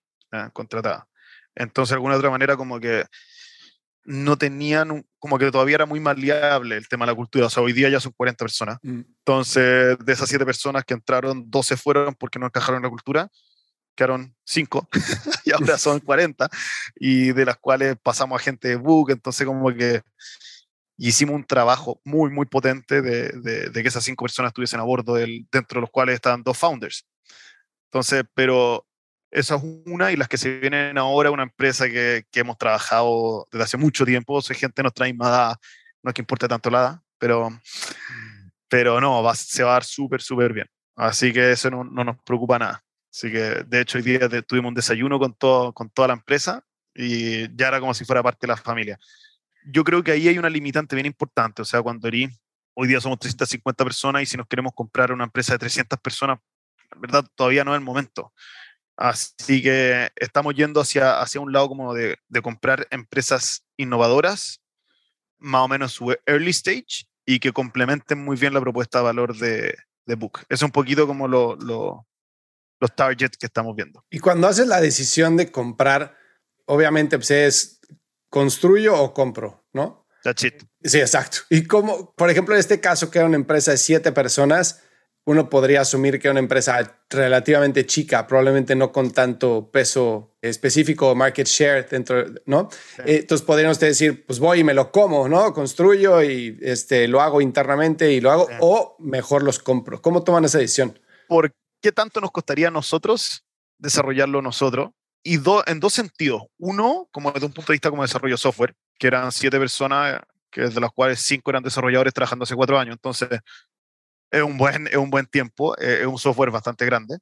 [0.54, 1.04] contratadas.
[1.56, 3.06] Entonces, de alguna otra manera, como que
[4.04, 7.48] no tenían, como que todavía era muy maleable el tema de la cultura.
[7.48, 8.78] O sea, hoy día ya son 40 personas.
[8.82, 9.02] Mm.
[9.20, 13.30] Entonces, de esas siete personas que entraron, 12 fueron porque no encajaron en la cultura
[13.98, 14.88] quedaron cinco
[15.44, 16.48] y ahora son 40
[16.96, 20.02] y de las cuales pasamos a gente de book, entonces como que
[20.98, 23.30] hicimos un trabajo muy, muy potente de,
[23.70, 26.58] de, que esas cinco personas estuviesen a bordo, del, dentro de los cuales estaban dos
[26.58, 27.06] founders.
[27.86, 28.86] Entonces, pero
[29.32, 33.48] esa es una y las que se vienen ahora, una empresa que, que hemos trabajado
[33.52, 35.56] desde hace mucho tiempo, soy gente nos trae más,
[36.02, 37.50] no es que importe tanto la edad, pero,
[38.68, 40.68] pero no, va, se va a dar súper, súper bien.
[40.96, 42.84] Así que eso no, no nos preocupa nada.
[43.18, 46.64] Así que, de hecho, hoy día tuvimos un desayuno con, todo, con toda la empresa
[46.94, 49.00] y ya era como si fuera parte de la familia.
[49.66, 51.64] Yo creo que ahí hay una limitante bien importante.
[51.64, 55.54] O sea, cuando hoy día somos 350 personas y si nos queremos comprar una empresa
[55.54, 56.38] de 300 personas,
[56.94, 58.32] en verdad todavía no es el momento.
[58.96, 64.62] Así que estamos yendo hacia, hacia un lado como de, comprar empresas innovadoras,
[65.40, 69.36] más o menos su early stage, y que complementen muy bien la propuesta de valor
[69.36, 69.76] de,
[70.06, 70.42] de Book.
[70.50, 71.58] Es un poquito como lo,
[72.80, 74.04] los targets que estamos viendo.
[74.10, 76.16] Y cuando haces la decisión de comprar,
[76.66, 77.80] obviamente pues es
[78.30, 80.08] construyo o compro, ¿no?
[80.24, 80.64] That's it.
[80.84, 81.40] Sí, exacto.
[81.50, 84.82] Y como, por ejemplo, en este caso que era una empresa de siete personas,
[85.28, 91.12] uno podría asumir que era una empresa relativamente chica, probablemente no con tanto peso específico
[91.12, 92.70] o market share dentro, ¿no?
[93.00, 95.54] Entonces podríamos decir, pues voy y me lo como, ¿no?
[95.54, 100.02] Construyo y este, lo hago internamente y lo hago, o mejor los compro.
[100.02, 100.98] ¿Cómo toman esa decisión?
[101.28, 101.56] Porque
[101.88, 103.46] qué tanto nos costaría a nosotros
[103.78, 104.90] desarrollarlo nosotros.
[105.24, 105.36] Y
[105.68, 106.42] en dos sentidos.
[106.58, 110.20] Uno, como desde un punto de vista como desarrollo software, que eran siete personas,
[110.52, 112.94] que de las cuales cinco eran desarrolladores trabajando hace cuatro años.
[112.94, 113.30] Entonces,
[114.30, 117.20] es un buen, es un buen tiempo, eh, es un software bastante grande.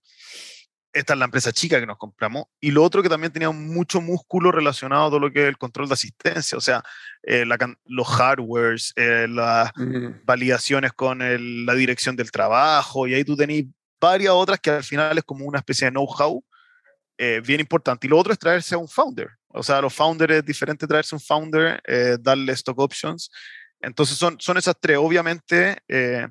[0.91, 2.45] Esta es la empresa chica que nos compramos.
[2.60, 5.60] Y lo otro que también tenía mucho músculo relacionado a todo lo que es el
[5.60, 6.82] control de asistencia, o sea,
[7.21, 7.45] eh,
[7.86, 9.71] los hardwares, eh, las
[10.25, 13.65] validaciones con la dirección del trabajo, y ahí tú tenés
[13.99, 16.43] varias otras que al final es como una especie de know-how
[17.17, 18.08] eh, bien importante.
[18.08, 19.29] Y lo otro es traerse a un founder.
[19.47, 23.31] O sea, los founders es diferente traerse un founder, eh, darle stock options.
[23.79, 24.97] Entonces son, son esas tres.
[24.97, 26.27] Obviamente, eh,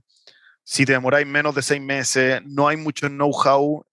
[0.62, 3.84] si te demoráis menos de seis meses, no hay mucho know-how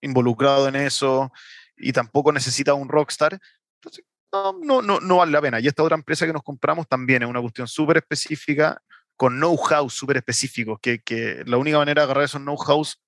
[0.00, 1.32] involucrado en eso
[1.76, 3.38] y tampoco necesita un rockstar.
[3.76, 5.60] Entonces, no, no, no, no vale la pena.
[5.60, 8.80] Y esta otra empresa que nos compramos también es una cuestión súper específica
[9.18, 13.02] con know-how súper específicos, que, que, la única manera de agarrar esos know-hows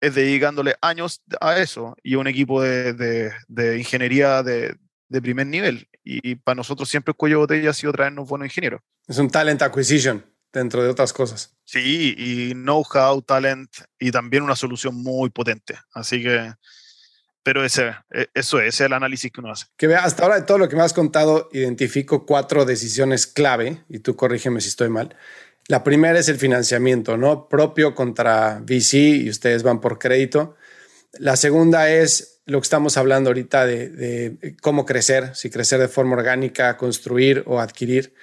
[0.00, 4.76] es dedicándole años a eso y un equipo de, de, ingeniería de,
[5.08, 5.88] de, primer nivel.
[6.04, 8.82] Y, para nosotros siempre el cuello de botella ha sido traernos buenos ingenieros.
[9.08, 11.56] Es un talent acquisition, dentro de otras cosas.
[11.64, 15.78] Sí, y know-how, talent y también una solución muy potente.
[15.94, 16.52] Así que,
[17.42, 19.66] pero ese, e, eso es, el análisis que uno hace.
[19.76, 23.82] Que vea, hasta ahora de todo lo que me has contado, identifico cuatro decisiones clave,
[23.88, 25.16] y tú corrígeme si estoy mal,
[25.68, 27.48] la primera es el financiamiento, ¿no?
[27.48, 30.56] Propio contra VC y ustedes van por crédito.
[31.18, 36.16] La segunda es lo que estamos hablando ahorita de, cómo crecer, si crecer de forma
[36.16, 38.14] orgánica, construir o adquirir.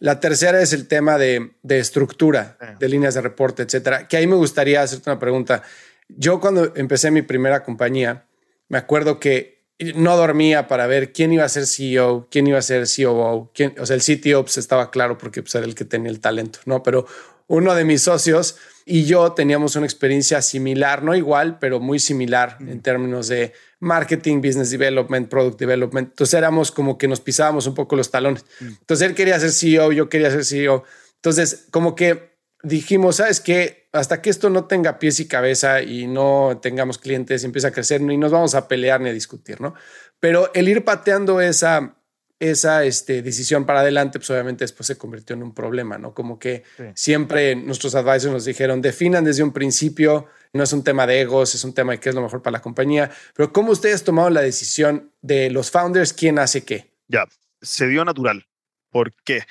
[0.00, 4.08] La tercera es el tema de, estructura, de líneas de reporte, etcétera.
[4.08, 5.62] Que ahí me gustaría hacerte una pregunta.
[6.08, 8.24] Yo cuando empecé mi primera compañía,
[8.68, 9.58] me acuerdo que
[9.94, 13.74] no dormía para ver quién iba a ser CEO, quién iba a ser COO, quién,
[13.78, 16.58] o sea, el CTO pues, estaba claro porque pues, era el que tenía el talento,
[16.64, 16.82] ¿no?
[16.82, 17.06] Pero
[17.46, 22.56] uno de mis socios y yo teníamos una experiencia similar, no igual, pero muy similar
[22.60, 26.08] en términos de marketing, business development, product development.
[26.10, 28.44] Entonces éramos como que nos pisábamos un poco los talones.
[28.60, 30.84] Entonces él quería ser CEO, yo quería ser CEO.
[31.16, 33.88] Entonces como que dijimos, ¿sabes qué?
[33.92, 37.72] Hasta que esto no tenga pies y cabeza y no tengamos clientes y empiece a
[37.72, 39.74] crecer, ni nos vamos a pelear ni a discutir, ¿no?
[40.20, 41.98] Pero el ir pateando esa
[42.40, 46.14] esa este, decisión para adelante, pues obviamente después se convirtió en un problema, ¿no?
[46.14, 46.62] Como que
[46.94, 51.54] siempre nuestros advisors nos dijeron, definan desde un principio, no es un tema de egos,
[51.54, 54.34] es un tema de qué es lo mejor para la compañía, pero ¿cómo ustedes tomaron
[54.34, 56.92] la decisión de los founders, quién hace qué?
[57.08, 57.26] Ya,
[57.60, 58.46] se dio natural.
[58.90, 59.42] ¿Por qué?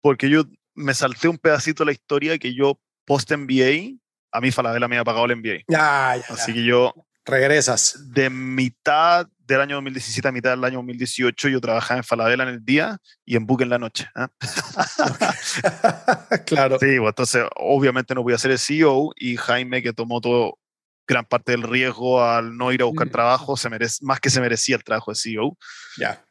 [0.00, 3.98] Porque yo me salté un pedacito de la historia que yo post MBA,
[4.32, 5.64] a mí Falabella me había pagado el MBA.
[5.68, 6.94] Ya, ya, Así que yo...
[7.26, 8.12] Regresas.
[8.12, 12.48] De mitad del año 2017 a mitad del año 2018 yo trabajaba en Falabella en
[12.50, 14.08] el día y en Book en la noche.
[14.14, 14.28] ¿ah?
[16.46, 16.78] claro.
[16.78, 20.58] Sí, pues, entonces obviamente no voy a ser el CEO y Jaime que tomó todo
[21.06, 23.12] gran parte del riesgo al no ir a buscar mm.
[23.12, 25.56] trabajo, se merece, más que se merecía el trabajo de CEO.
[25.98, 26.24] Ya.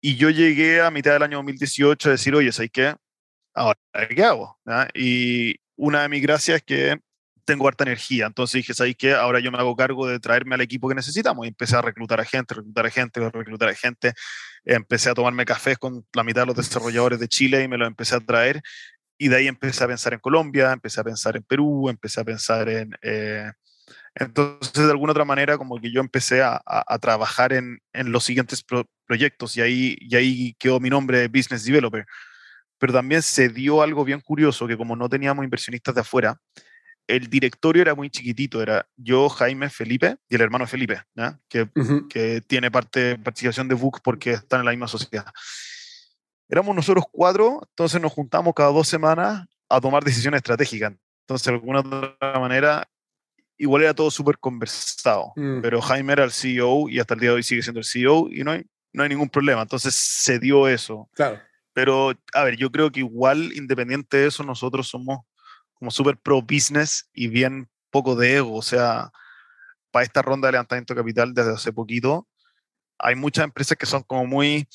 [0.00, 2.94] Y yo llegué a mitad del año 2018 a decir, oye, ¿sabes qué?
[3.54, 3.78] Ahora,
[4.14, 4.58] ¿qué hago?
[4.66, 4.88] ¿Ah?
[4.94, 7.00] Y una de mis gracias es que
[7.44, 8.26] tengo harta energía.
[8.26, 9.12] Entonces dije, ¿sabes qué?
[9.12, 11.44] Ahora yo me hago cargo de traerme al equipo que necesitamos.
[11.44, 14.12] Y empecé a reclutar a gente, reclutar a gente, reclutar a gente.
[14.64, 17.88] Empecé a tomarme cafés con la mitad de los desarrolladores de Chile y me los
[17.88, 18.62] empecé a traer.
[19.18, 22.24] Y de ahí empecé a pensar en Colombia, empecé a pensar en Perú, empecé a
[22.24, 22.96] pensar en...
[23.02, 23.50] Eh,
[24.14, 28.24] entonces, de alguna otra manera, como que yo empecé a, a, trabajar en, en, los
[28.24, 28.64] siguientes
[29.06, 32.04] proyectos y ahí, y ahí quedó mi nombre de Business Developer.
[32.80, 36.40] Pero también se dio algo bien curioso, que como no teníamos inversionistas de afuera,
[37.06, 41.02] el directorio era muy chiquitito, era yo, Jaime, Felipe y el hermano Felipe,
[41.48, 41.68] que,
[42.08, 45.26] que, tiene parte participación de Book porque están en la misma sociedad.
[46.48, 50.92] Éramos nosotros cuatro, entonces nos juntamos cada dos semanas a tomar decisiones estratégicas.
[51.22, 52.88] Entonces, de alguna otra manera,
[53.56, 55.60] igual era todo súper conversado, mm.
[55.60, 58.28] pero Jaime era el CEO y hasta el día de hoy sigue siendo el CEO
[58.30, 59.62] y no hay, no hay ningún problema.
[59.62, 61.08] Entonces se dio eso.
[61.12, 61.40] Claro.
[61.72, 65.20] Pero, a ver, yo creo que igual, independiente de eso, nosotros somos
[65.74, 68.56] como súper pro business y bien poco de ego.
[68.56, 69.10] O sea,
[69.90, 72.28] para esta ronda de levantamiento de capital desde hace poquito,
[72.98, 74.68] hay muchas empresas que son como muy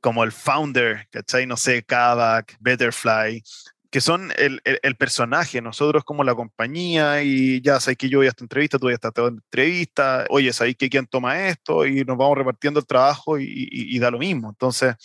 [0.00, 1.46] como el founder, ¿cachai?
[1.46, 3.42] No sé, Kavak, Betterfly,
[3.90, 8.26] que son el, el, personaje, nosotros como la compañía y ya sabes que yo voy
[8.26, 12.04] a esta entrevista, tú voy a esta entrevista, oye, sabes que quién toma esto y
[12.04, 14.48] nos vamos repartiendo el trabajo y, y, da lo mismo.
[14.50, 14.96] Entonces,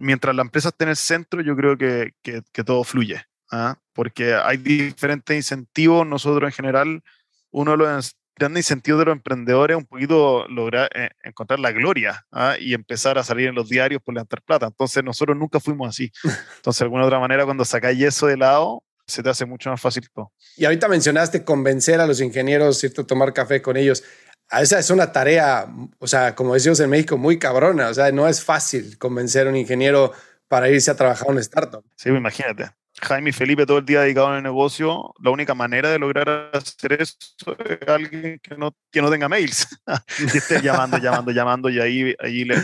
[0.00, 3.22] mientras la empresa esté en el centro, yo creo que, que, que todo fluye.
[3.50, 3.76] ¿ah?
[3.92, 6.06] porque hay diferentes incentivos.
[6.06, 7.02] Nosotros en general,
[7.50, 11.72] uno de los grandes incentivos de los emprendedores es un poquito lograr eh, encontrar la
[11.72, 12.56] gloria ¿ah?
[12.58, 14.66] y empezar a salir en los diarios por levantar plata.
[14.66, 16.10] Entonces nosotros nunca fuimos así.
[16.56, 19.80] Entonces de alguna otra manera cuando sacáis eso de lado, se te hace mucho más
[19.80, 20.32] fácil todo.
[20.56, 24.04] Y ahorita mencionaste convencer a los ingenieros, irte a tomar café con ellos.
[24.50, 27.88] Esa es una tarea, o sea, como decimos en México, muy cabrona.
[27.88, 30.12] O sea, no es fácil convencer a un ingeniero
[30.48, 31.84] para irse a trabajar a una startup.
[31.94, 32.70] Sí, imagínate.
[33.02, 36.50] Jaime y Felipe todo el día dedicados en el negocio, la única manera de lograr
[36.52, 37.16] hacer eso
[37.64, 39.66] es alguien que no, que no tenga mails,
[40.32, 42.56] que esté llamando, llamando, llamando, y ahí, ahí le,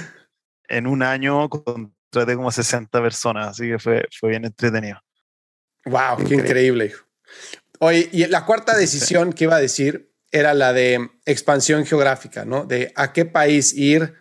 [0.69, 5.01] en un año contraté como 60 personas, así que fue, fue bien entretenido.
[5.87, 6.93] Wow, qué increíble.
[7.79, 12.65] Oye, y la cuarta decisión que iba a decir era la de expansión geográfica, ¿no?
[12.65, 14.15] De a qué país ir,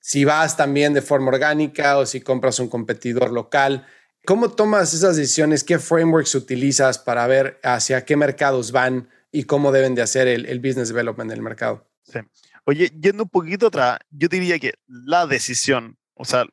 [0.00, 3.86] si vas también de forma orgánica o si compras un competidor local.
[4.24, 5.64] ¿Cómo tomas esas decisiones?
[5.64, 10.60] ¿Qué frameworks utilizas para ver hacia qué mercados van y cómo deben de hacer el,
[10.60, 11.86] business development del mercado?
[12.02, 12.20] Sí.
[12.64, 16.44] Oye, yendo un poquito atrás, yo diría que la decisión, o sea,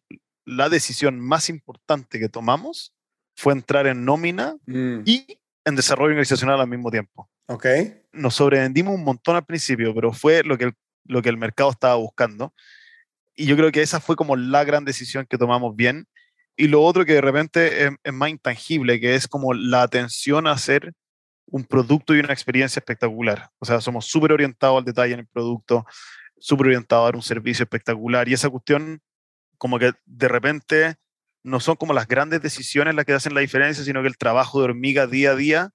[0.45, 2.93] la decisión más importante que tomamos
[3.35, 5.01] fue entrar en nómina mm.
[5.05, 7.29] y en desarrollo organizacional al mismo tiempo.
[7.47, 7.65] Ok.
[8.11, 10.71] Nos sobrevendimos un montón al principio, pero fue lo que
[11.05, 12.53] lo que el mercado estaba buscando.
[13.35, 16.07] Y yo creo que esa fue como la gran decisión que tomamos bien
[16.57, 20.51] y lo otro que de repente es, más intangible, que es como la atención a
[20.51, 20.93] hacer
[21.47, 23.51] un producto y una experiencia espectacular.
[23.59, 25.85] O sea, somos súper orientados al detalle en el producto,
[26.37, 28.27] súper orientados a dar un servicio espectacular.
[28.29, 29.01] Y esa cuestión,
[29.57, 30.95] como que de repente
[31.43, 34.59] no son como las grandes decisiones las que hacen la diferencia, sino que el trabajo
[34.59, 35.69] de hormiga día a día,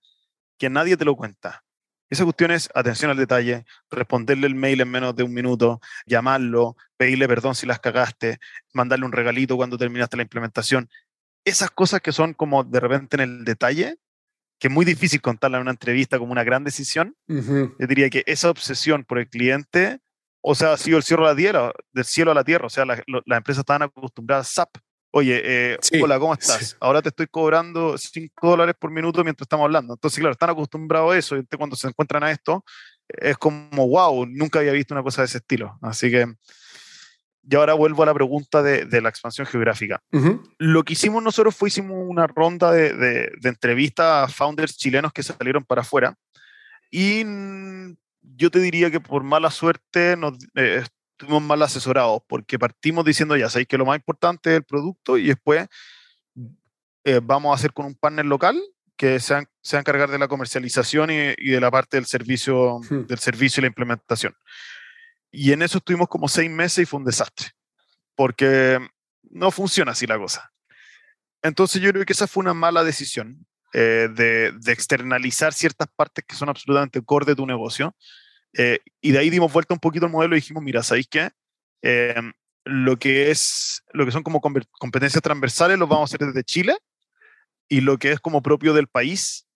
[0.60, 1.64] que nadie te lo cuenta.
[2.10, 6.76] Esa cuestión es atención al detalle, responderle el mail en menos de un minuto, llamarlo,
[6.96, 8.38] pedirle perdón si las cagaste,
[8.74, 10.90] mandarle un regalito cuando terminaste la implementación.
[11.44, 13.96] Esas cosas que son como de repente en el detalle,
[14.58, 17.16] que es muy difícil contarla en una entrevista como una gran decisión.
[17.26, 20.00] Yo diría que esa obsesión por el cliente,
[20.42, 22.66] o sea, ha sido el cielo a la tierra, del cielo a la tierra.
[22.66, 24.76] O sea, las empresas estaban acostumbradas a SAP.
[25.12, 26.76] Oye, eh, hola, ¿cómo estás?
[26.80, 29.94] Ahora te estoy cobrando 5 dólares por minuto mientras estamos hablando.
[29.94, 32.64] Entonces, claro, están acostumbrados a eso y cuando se encuentran a esto,
[33.08, 35.78] es como, wow, nunca había visto una cosa de ese estilo.
[35.82, 36.26] Así que,
[37.42, 40.00] y ahora vuelvo a la pregunta de, de la expansión geográfica.
[40.58, 45.12] Lo que hicimos nosotros fue hicimos una ronda de, de, de entrevistas a founders chilenos
[45.12, 46.16] que salieron para afuera
[46.90, 47.24] y
[48.22, 50.84] yo te diría que por mala suerte nos, eh,
[51.20, 55.18] estuvimos mal asesorados porque partimos diciendo ya sabéis que lo más importante es el producto
[55.18, 55.68] y después
[57.04, 58.58] eh, vamos a hacer con un partner local
[58.96, 62.80] que se va, a encargar de la comercialización y, y, de la parte del servicio,
[62.80, 63.06] hmm.
[63.06, 64.34] del servicio y la implementación.
[65.30, 67.48] Y en eso estuvimos como seis meses y fue un desastre,
[68.14, 68.78] porque
[69.30, 70.52] no funciona así la cosa.
[71.42, 76.24] Entonces yo creo que esa fue una mala decisión eh, de, de, externalizar ciertas partes
[76.26, 77.94] que son absolutamente core de tu negocio.
[78.54, 81.30] Eh, y de ahí dimos vuelta un poquito al modelo y dijimos, mira, ¿sabéis qué?
[81.82, 82.14] Eh,
[82.64, 86.76] lo que es lo que son como competencias transversales lo vamos a hacer desde Chile
[87.68, 89.46] y lo que es como propio del país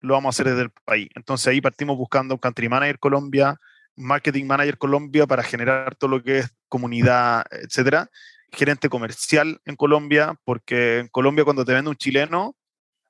[0.00, 1.08] lo vamos a hacer desde el país.
[1.14, 3.56] Entonces ahí partimos buscando un country manager Colombia,
[3.96, 8.10] marketing manager Colombia para generar todo lo que es comunidad, etcétera.
[8.52, 12.56] Gerente comercial en Colombia, porque en Colombia cuando te vende un chileno,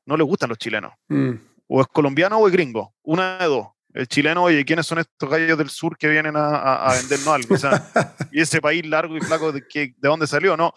[0.07, 0.93] no le gustan los chilenos.
[1.09, 1.33] Mm.
[1.67, 3.69] O es colombiano o es gringo, una de dos.
[3.95, 7.55] El chileno, oye, ¿quiénes son estos gallos del sur que vienen a, a, vendernos algo?
[7.55, 7.93] O sea,
[8.33, 10.57] y ese país largo y flaco, ¿de, qué, ¿de dónde salió?
[10.57, 10.73] No.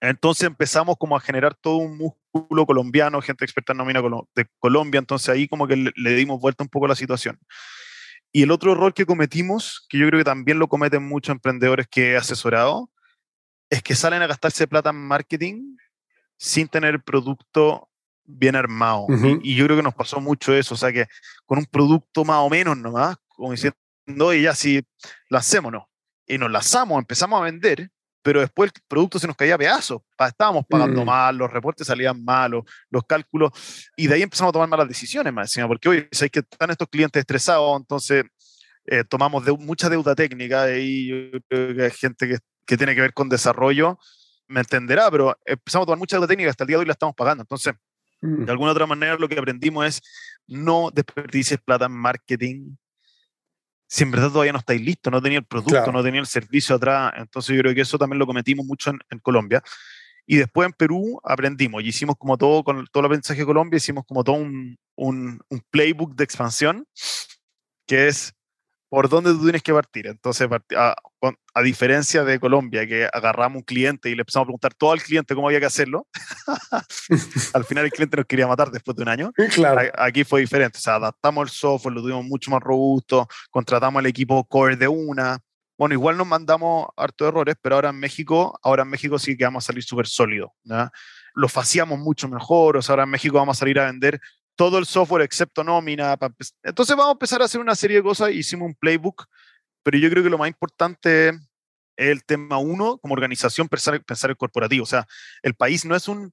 [0.00, 4.00] Entonces empezamos como a generar todo un músculo colombiano, gente experta en nómina
[4.34, 7.38] de Colombia, entonces ahí como que le, dimos vuelta un poco a la situación.
[8.32, 11.86] Y el otro error que cometimos, que yo creo que también lo cometen muchos emprendedores
[11.88, 12.90] que he asesorado,
[13.68, 15.76] es que salen a gastarse plata en marketing
[16.38, 17.89] sin tener producto
[18.38, 19.06] bien armado.
[19.42, 21.06] y, yo creo que nos pasó mucho eso, o sea que
[21.46, 23.76] con un producto más o menos nomás, como diciendo,
[24.20, 24.82] oye, ya si
[25.28, 25.84] lancémonos.
[26.26, 27.90] Y nos lanzamos, empezamos a vender,
[28.22, 30.02] pero después el producto se nos caía a pedazos.
[30.18, 31.06] Estábamos pagando mm.
[31.06, 33.50] mal, los reportes salían malos, los cálculos,
[33.96, 36.70] y de ahí empezamos a tomar malas decisiones más encima, porque hoy sabéis que están
[36.70, 38.24] estos clientes estresados, entonces
[38.86, 42.94] eh, tomamos de, mucha deuda técnica, y yo creo que hay gente que, que tiene
[42.94, 43.98] que ver con desarrollo,
[44.50, 46.92] me entenderá, pero empezamos a tomar mucha deuda técnica, hasta el día de hoy la
[46.92, 47.42] estamos pagando.
[47.42, 47.72] Entonces,
[48.20, 48.44] Mm.
[48.44, 50.02] De alguna otra manera lo que aprendimos es
[50.46, 52.76] no desperdicies plata en marketing
[53.90, 56.76] si en verdad todavía no estáis listos, no tenía el producto, no tenía el servicio
[56.76, 57.12] atrás.
[57.16, 59.64] Entonces yo creo que eso también lo cometimos mucho en, Colombia.
[60.24, 63.78] Y después en Perú aprendimos y hicimos como todo, con todo el aprendizaje de Colombia,
[63.78, 66.86] hicimos como todo un, un, un playbook de expansión,
[67.84, 68.32] que es
[68.90, 70.08] por dónde tú tienes que partir.
[70.08, 70.96] Entonces, a,
[71.54, 75.00] a, diferencia de Colombia, que agarramos un cliente y le empezamos a preguntar todo al
[75.00, 76.08] cliente cómo había que hacerlo,
[77.54, 79.32] al final el cliente nos quería matar después de un año.
[79.54, 79.80] Claro.
[79.96, 80.78] Aquí fue diferente.
[80.78, 84.88] O sea, adaptamos el software, lo tuvimos mucho más robusto, contratamos al equipo core de
[84.88, 85.38] una.
[85.78, 89.44] Bueno, igual nos mandamos harto errores, pero ahora en México, ahora en México sí que
[89.44, 90.52] vamos a salir súper sólido.
[91.34, 94.20] Lo faciamos mucho mejor, o sea, ahora en México vamos a salir a vender
[94.60, 96.18] todo el software excepto nómina.
[96.62, 98.30] Entonces vamos a empezar a hacer una serie de cosas.
[98.30, 99.24] Hicimos un playbook,
[99.82, 101.34] pero yo creo que lo más importante es
[101.96, 104.82] el tema uno, como organización, pensar, pensar el corporativo.
[104.82, 105.06] O sea,
[105.40, 106.30] el país no es un,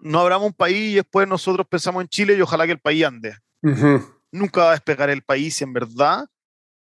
[0.00, 3.04] no abramos un país y después nosotros pensamos en Chile y ojalá que el país
[3.04, 3.36] ande.
[4.32, 6.24] Nunca va a despegar el país en verdad,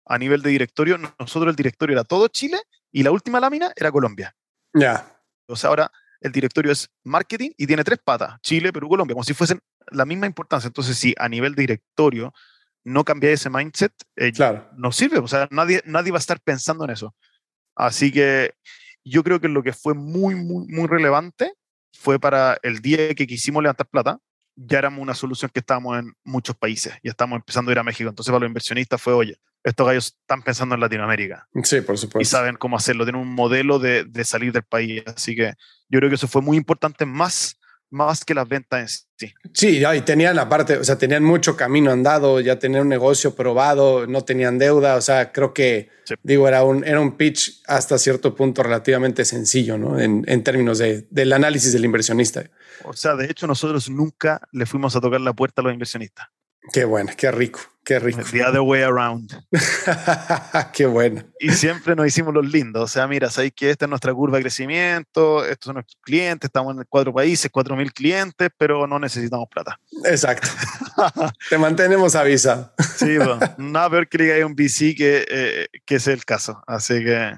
[0.05, 2.59] a nivel de directorio, nosotros el directorio era todo Chile
[2.91, 4.35] y la última lámina era Colombia.
[4.75, 5.19] Ya.
[5.47, 9.23] O sea, ahora el directorio es marketing y tiene tres patas, Chile, Perú, Colombia, como
[9.23, 9.59] si fuesen
[9.91, 10.67] la misma importancia.
[10.67, 12.33] Entonces, si a nivel directorio
[12.83, 14.69] no cambia ese mindset, eh, claro.
[14.77, 15.19] no sirve.
[15.19, 17.15] O sea, nadie, nadie va a estar pensando en eso.
[17.75, 18.53] Así que
[19.03, 21.53] yo creo que lo que fue muy, muy, muy relevante
[21.93, 24.19] fue para el día que quisimos levantar plata,
[24.55, 27.83] ya éramos una solución que estábamos en muchos países y estamos empezando a ir a
[27.83, 28.09] México.
[28.09, 31.47] Entonces, para los inversionistas fue, oye, estos gallos están pensando en Latinoamérica.
[31.63, 32.21] Sí, por supuesto.
[32.21, 35.03] Y saben cómo hacerlo, tienen un modelo de, de salir del país.
[35.05, 35.53] Así que
[35.89, 37.57] yo creo que eso fue muy importante más
[37.89, 39.33] más que las ventas en sí.
[39.53, 44.07] Sí, y tenían aparte, o sea, tenían mucho camino andado, ya tenían un negocio probado,
[44.07, 45.89] no tenían deuda, o sea, creo que,
[46.23, 49.99] digo, era un, era un pitch hasta cierto punto relativamente sencillo, ¿no?
[49.99, 52.43] En, en términos de, del análisis del inversionista.
[52.83, 56.27] O sea, de hecho, nosotros nunca le fuimos a tocar la puerta a los inversionistas.
[56.73, 58.21] Qué bueno, qué rico, qué rico.
[58.31, 59.31] The other way around.
[60.73, 61.23] qué bueno.
[61.39, 62.83] Y siempre nos hicimos los lindos.
[62.83, 66.47] O sea, mira, sabéis que esta es nuestra curva de crecimiento, estos son nuestros clientes,
[66.47, 69.79] estamos en cuatro países, cuatro mil clientes, pero no necesitamos plata.
[70.05, 70.47] Exacto.
[71.49, 72.73] Te mantenemos a visa.
[72.97, 76.61] sí, bueno, nada peor que hay un VC que, eh, que es el caso.
[76.67, 77.33] Así que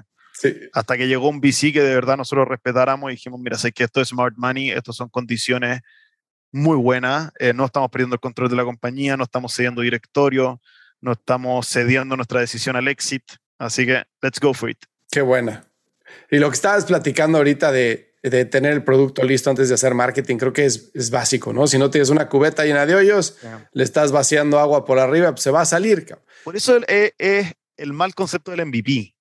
[0.72, 3.84] hasta que llegó un VC que de verdad nosotros respetáramos y dijimos, mira, sé que
[3.84, 5.80] esto es smart money, estos son condiciones
[6.52, 7.32] muy buena.
[7.38, 10.60] Eh, no estamos perdiendo el control de la compañía, no estamos cediendo directorio,
[11.00, 13.24] no estamos cediendo nuestra decisión al exit.
[13.58, 14.78] Así que, let's go for it.
[15.10, 15.64] Qué buena.
[16.30, 19.94] Y lo que estabas platicando ahorita de, de tener el producto listo antes de hacer
[19.94, 21.66] marketing, creo que es, es básico, ¿no?
[21.66, 23.38] Si no tienes una cubeta llena de hoyos,
[23.72, 26.06] le estás vaciando agua por arriba, pues se va a salir.
[26.44, 29.14] Por eso es el mal concepto del MVP.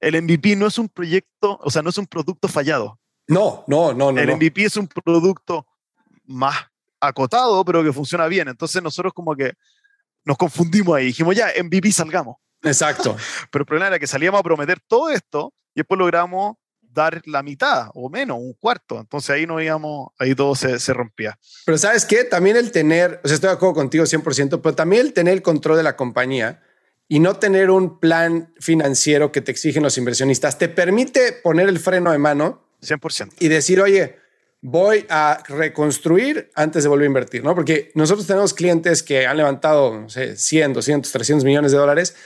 [0.00, 3.00] El MVP no es un proyecto, o sea, no es un producto fallado.
[3.26, 4.20] No, no, no, no.
[4.20, 5.66] El MVP es un producto
[6.24, 6.56] más
[7.00, 8.48] acotado, pero que funciona bien.
[8.48, 9.54] Entonces nosotros como que
[10.24, 11.06] nos confundimos ahí.
[11.06, 12.36] Dijimos, ya, MVP salgamos.
[12.62, 13.16] Exacto.
[13.50, 17.42] pero el problema era que salíamos a prometer todo esto y después logramos dar la
[17.42, 19.00] mitad o menos, un cuarto.
[19.00, 21.38] Entonces ahí no íbamos, ahí todo se, se, rompía.
[21.66, 25.06] Pero sabes qué, también el tener, o sea, estoy de acuerdo contigo 100%, pero también
[25.06, 26.62] el tener el control de la compañía
[27.08, 31.78] y no tener un plan financiero que te exigen los inversionistas te permite poner el
[31.78, 33.34] freno de mano 100%.
[33.40, 34.16] y decir, oye,
[34.66, 37.54] voy a reconstruir antes de volver a invertir, ¿no?
[37.54, 42.16] Porque nosotros tenemos clientes que han levantado, no sé, 100, 200, 300 millones de dólares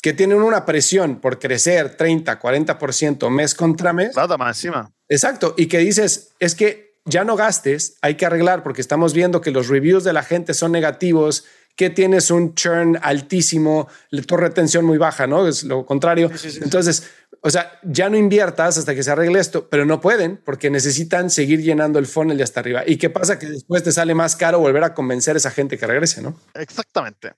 [0.00, 4.14] que tienen una presión por crecer 30, 40% mes contra mes.
[4.14, 4.92] Nada más encima.
[5.08, 5.54] Exacto.
[5.58, 9.50] Y que dices, es que ya no gastes, hay que arreglar porque estamos viendo que
[9.50, 13.88] los reviews de la gente son negativos, que tienes un churn altísimo,
[14.24, 15.48] tu retención muy baja, ¿no?
[15.48, 16.30] Es lo contrario.
[16.62, 17.10] Entonces,
[17.40, 21.30] o sea, ya no inviertas hasta que se arregle esto, pero no pueden porque necesitan
[21.30, 22.82] seguir llenando el funnel de hasta arriba.
[22.86, 23.38] ¿Y qué pasa?
[23.38, 26.38] Que después te sale más caro volver a convencer a esa gente que regrese, ¿no?
[26.54, 27.34] Exactamente.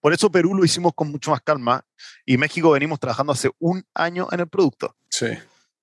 [0.00, 1.84] Por eso Perú lo hicimos con mucho más calma
[2.24, 4.96] y México venimos trabajando hace un año en el producto.
[5.10, 5.26] Sí.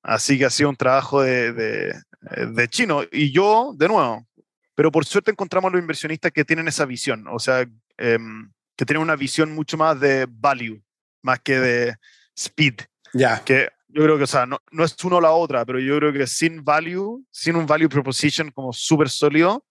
[0.02, 3.02] Así que ha sido un trabajo de, de, chino.
[3.12, 4.26] Y yo, de nuevo,
[4.74, 9.04] pero por suerte encontramos los inversionistas que tienen esa visión, o sea, em, que tienen
[9.04, 10.82] una visión mucho más de value,
[11.22, 11.96] más que de
[12.36, 12.82] speed.
[13.14, 13.42] Ya.
[13.44, 15.98] Que yo creo que, o sea, no, no es uno o la otra, pero yo
[15.98, 19.66] creo que sin value, sin un value proposition como súper sólido,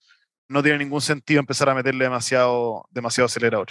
[0.49, 3.69] no tiene ningún sentido empezar a meterle demasiado, demasiado acelerador.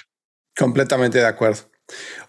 [0.57, 1.69] Completamente de acuerdo.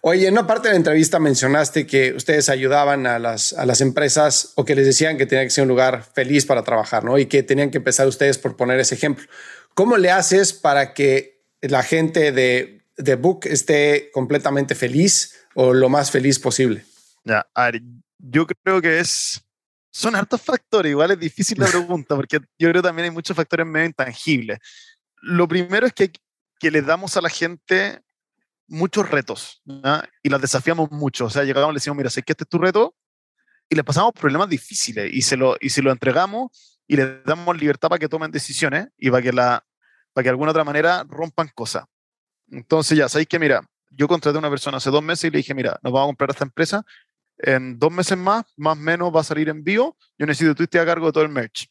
[0.02, 3.80] Oye, en una parte de la entrevista mencionaste que ustedes ayudaban a las, a las
[3.80, 7.18] empresas o que les decían que tenía que ser un lugar feliz para trabajar, ¿no?
[7.18, 9.26] Y que tenían que empezar ustedes por poner ese ejemplo.
[9.74, 15.88] ¿Cómo le haces para que la gente de, de Book esté completamente feliz o lo
[15.88, 16.84] más feliz posible?
[17.26, 17.82] Ya, a ver,
[18.18, 19.42] yo creo que es...
[19.90, 23.66] Son hartos factores, igual es difícil la pregunta, porque yo creo también hay muchos factores
[23.66, 24.58] medio intangibles.
[25.22, 26.12] Lo primero es que,
[26.60, 28.00] que le damos a la gente
[28.68, 29.62] muchos retos
[30.22, 31.26] y las desafiamos mucho.
[31.26, 32.94] O sea, llegamos y le decimos, mira, sé que este es tu reto
[33.68, 37.58] y le pasamos problemas difíciles y se lo, y si lo entregamos y le damos
[37.58, 39.66] libertad para que tomen decisiones y para que, la,
[40.12, 41.84] para que de alguna otra manera rompan cosas.
[42.50, 45.38] Entonces ya, sabéis que, mira, yo contraté a una persona hace dos meses y le
[45.38, 46.84] dije, mira, nos vamos a comprar esta empresa.
[47.38, 49.96] En dos meses más, más o menos, va a salir en bio.
[50.18, 51.68] Yo necesito que tú estés a cargo de todo el merch.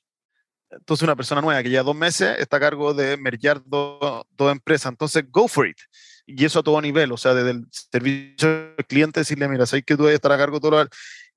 [0.70, 4.91] Entonces, una persona nueva que ya dos meses está a cargo de mergear dos empresas.
[4.91, 5.78] Entonces, go for it
[6.26, 9.86] y eso a todo nivel, o sea, desde el servicio al cliente, decirle, mira, sabes
[9.86, 10.88] que tú debes estar a cargo de todo.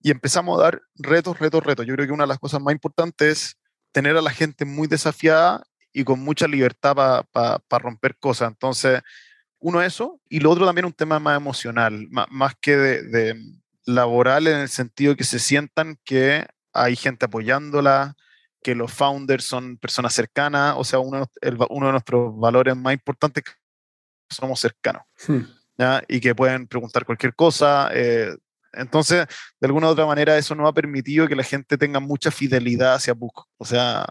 [0.01, 1.87] Y empezamos a dar retos, retos, retos.
[1.87, 3.59] Yo creo que una de las cosas más importantes es
[3.93, 5.63] tener a la gente muy desafiada
[5.93, 6.97] y con mucha libertad
[7.33, 8.49] para romper cosas.
[8.49, 9.03] Entonces,
[9.59, 13.37] uno eso, y lo otro también un tema más emocional, más, que de,
[13.89, 18.15] laboral en el sentido que se sientan que hay gente apoyándola,
[18.63, 21.27] que los founders son personas cercanas, o sea, uno,
[21.71, 23.45] uno de nuestros valores más importantes
[24.29, 25.41] somos cercanos hmm.
[25.79, 26.03] ¿ya?
[26.07, 27.89] y que pueden preguntar cualquier cosa.
[27.95, 28.37] Eh,
[28.75, 29.27] entonces,
[29.59, 32.95] de alguna u otra manera, eso nos ha permitido que la gente tenga mucha fidelidad
[32.95, 33.47] hacia Book.
[33.57, 34.05] O sea,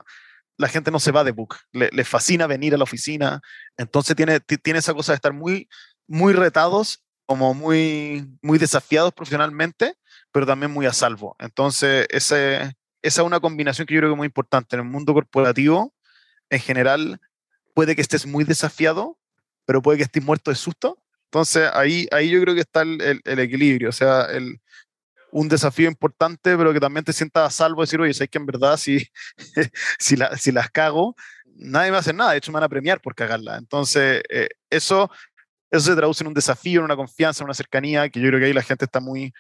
[0.57, 3.41] la gente no se va de Book, le, fascina venir a la oficina,
[3.77, 5.69] entonces tiene, tiene esa cosa de estar muy,
[6.07, 9.95] muy retados, como muy, muy desafiados profesionalmente,
[10.31, 11.35] pero también muy a salvo.
[11.39, 12.61] Entonces, ese,
[13.01, 14.75] esa es una combinación que yo creo que es muy importante.
[14.75, 15.93] En el mundo corporativo,
[16.49, 17.19] en general,
[17.75, 19.19] puede que estés muy desafiado,
[19.65, 21.03] pero puede que estés muerto de susto.
[21.25, 24.61] Entonces ahí, ahí yo creo que está el, el, equilibrio, o sea, el,
[25.31, 28.37] un desafío importante, pero que también te sientas a salvo de decir, oye, sabes que
[28.37, 29.05] en verdad si,
[29.99, 31.15] si, la, si las cago,
[31.57, 33.57] nadie me va a hacer nada, de hecho me van a premiar por cagarla.
[33.57, 35.11] Entonces, eh, eso,
[35.69, 38.39] eso se traduce en un desafío, en una confianza, en una cercanía, que yo creo
[38.39, 39.33] que ahí la gente está muy,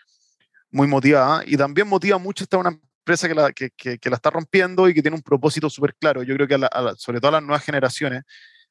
[0.71, 4.29] muy motivada y también motiva mucho estar una empresa que la, que, que, la está
[4.29, 6.23] rompiendo y que tiene un propósito súper claro.
[6.23, 6.67] Yo creo que
[6.97, 8.23] sobre todo a las nuevas generaciones,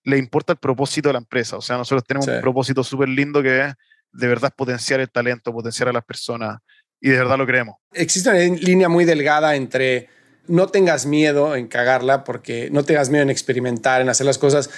[0.05, 1.57] le importa el propósito de la empresa.
[1.57, 3.75] O sea, nosotros tenemos un propósito súper lindo que es
[4.13, 6.59] de verdad potenciar el talento, potenciar a las personas
[7.01, 7.77] y de verdad lo creemos.
[7.93, 10.09] Existe una línea muy delgada entre
[10.49, 14.71] no tengas miedo en cagarla, porque no tengas miedo en experimentar, en hacer las cosas,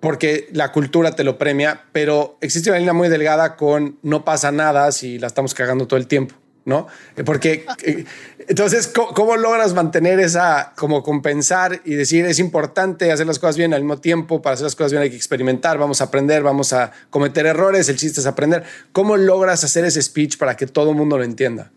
[0.00, 4.52] porque la cultura te lo premia, pero existe una línea muy delgada con no pasa
[4.52, 6.34] nada si la estamos cagando todo el tiempo.
[6.66, 6.88] ¿no?
[7.24, 8.04] Porque eh,
[8.48, 13.72] entonces, ¿cómo, logras mantener esa, como compensar y decir, es importante hacer las cosas bien
[13.72, 16.72] al mismo tiempo, para hacer las cosas bien hay que experimentar, vamos a aprender, vamos
[16.72, 18.64] a cometer errores, el chiste es aprender.
[18.90, 21.70] ¿Cómo logras hacer ese speech para que todo el mundo lo entienda?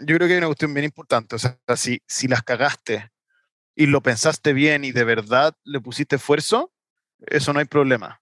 [0.00, 3.10] Yo creo que hay una cuestión bien importante, o sea, si, si las cagaste
[3.74, 6.70] y lo pensaste bien y de verdad le pusiste esfuerzo,
[7.20, 8.20] eso no hay problema.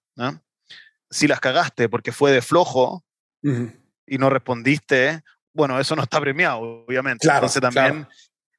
[1.09, 3.03] Si las cagaste porque fue de flojo
[3.41, 5.21] y no respondiste,
[5.53, 7.27] bueno, eso no está premiado, obviamente.
[7.27, 8.07] Entonces también,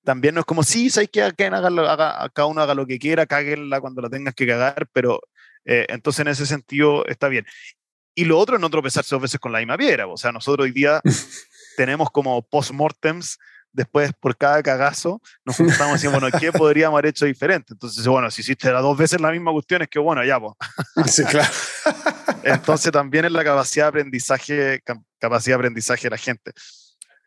[0.04, 4.02] también no es como, sí, hay que, cada uno haga lo que quiera, cáguenla cuando
[4.02, 5.20] la tengas que cagar, pero
[5.64, 7.46] eh, entonces en ese sentido está bien.
[8.14, 10.06] Y lo otro es no tropezarse dos veces con la misma piedra.
[10.06, 11.02] O sea, nosotros hoy día
[11.76, 13.38] tenemos como post-mortems
[13.76, 17.74] después por cada cagazo nos juntamos y decimos, bueno, ¿qué podríamos haber hecho diferente?
[17.74, 20.54] Entonces, bueno, si hiciste las dos veces la misma cuestión, es que bueno, ya, pues.
[21.14, 21.52] Sí, claro.
[22.42, 24.82] Entonces también es la capacidad de aprendizaje,
[25.20, 26.52] capacidad de aprendizaje de la gente.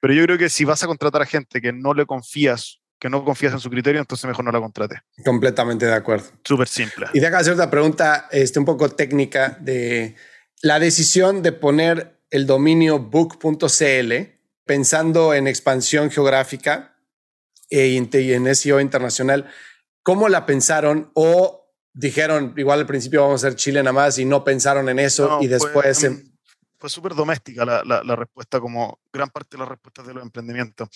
[0.01, 3.09] Pero yo creo que si vas a contratar a gente que no le confías, que
[3.09, 5.01] no confías en su criterio, entonces mejor no la contrate.
[5.23, 6.25] Completamente de acuerdo.
[6.43, 7.07] Súper simple.
[7.13, 10.15] Y déjame hacer otra pregunta este, un poco técnica de
[10.61, 14.38] la decisión de poner el dominio book.cl
[14.69, 16.95] pensando en expansión geográfica
[17.71, 19.49] e y en SEO internacional,
[20.03, 24.25] ¿cómo la pensaron o dijeron igual al principio vamos a ser Chile nada más y
[24.25, 25.99] no pensaron en eso y después...
[25.99, 26.23] Fue,
[26.77, 30.87] fue súper doméstica la, la, respuesta, como gran parte de las respuestas de los emprendimientos.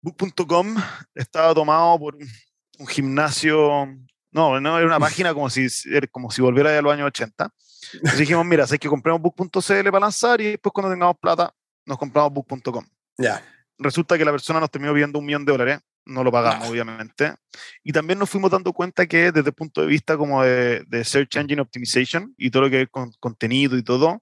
[0.00, 0.76] Book.com
[1.16, 3.88] estaba tomado por un, gimnasio,
[4.30, 5.66] no, no, era una página como si,
[6.12, 7.52] como si volviera de los años 80.
[7.94, 11.52] Entonces dijimos, mira, hay que compremos book.cl para lanzar y después cuando tengamos plata
[11.86, 12.84] nos compramos book.com.
[13.18, 13.42] Ya.
[13.78, 17.34] Resulta que la persona nos terminó viendo un millón de dólares, no lo pagamos, obviamente.
[17.82, 21.36] Y también nos fuimos dando cuenta que desde el punto de vista como de, Search
[21.36, 24.20] Engine Optimization y todo lo que es con contenido y todo,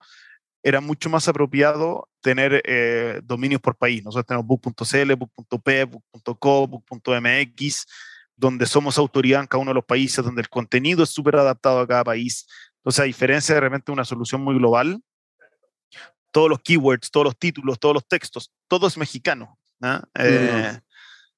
[0.62, 4.04] era mucho más apropiado tener eh, dominios por país.
[4.04, 7.86] Nosotros tenemos book.cl, book.p, book.co, book.mx,
[8.36, 11.80] donde somos autoridad en cada uno de los países, donde el contenido es súper adaptado
[11.80, 12.46] a cada país.
[12.76, 15.02] Entonces, a diferencia de repente una solución muy global,
[16.30, 19.58] todos los keywords, todos los títulos, todos los textos, todo es mexicano.
[20.14, 20.78] Eh,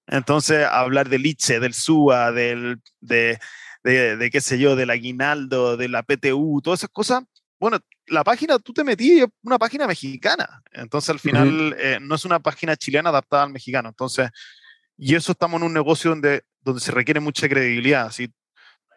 [0.07, 3.39] entonces, hablar del ITSE, del SUA, del, de,
[3.85, 7.25] de, qué sé yo, del aguinaldo, de la PTU, todas esas cosas,
[7.59, 7.79] bueno,
[8.09, 10.63] la página, tú te metí, una página mexicana.
[10.73, 13.89] Entonces, al final, eh, no es una página chilena adaptada al mexicano.
[13.89, 14.29] Entonces,
[14.97, 18.11] y eso estamos en un negocio donde, donde se requiere mucha credibilidad.
[18.11, 18.29] Si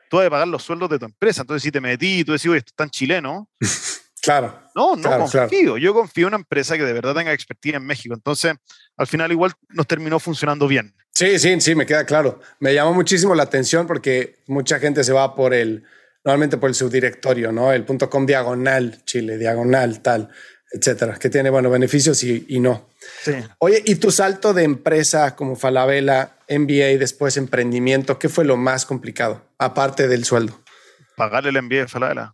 [0.09, 2.31] tú vas a pagar los sueldos de tu empresa, entonces si te metí y tú
[2.33, 3.49] decís, oye, esto es tan chileno,
[4.25, 4.59] Claro.
[4.73, 5.77] No, no confío.
[5.77, 8.15] Yo confío en una empresa que de verdad tenga expertise en México.
[8.15, 8.55] Entonces,
[8.97, 10.95] al final igual nos terminó funcionando bien.
[11.11, 12.39] Sí, sí, sí, me queda claro.
[12.59, 15.83] Me llamó muchísimo la atención porque mucha gente se va por el,
[16.23, 17.71] normalmente por el subdirectorio, ¿no?
[17.71, 20.29] El punto com diagonal, Chile, diagonal, tal,
[20.71, 22.89] etcétera, que tiene, bueno, beneficios y, y no.
[23.21, 23.33] Sí.
[23.59, 28.57] Oye, ¿y tu salto de empresa como Falabella, MBA y después emprendimiento, qué fue lo
[28.57, 30.59] más complicado, aparte del sueldo?
[31.15, 32.33] Pagar el MBA de Falabella.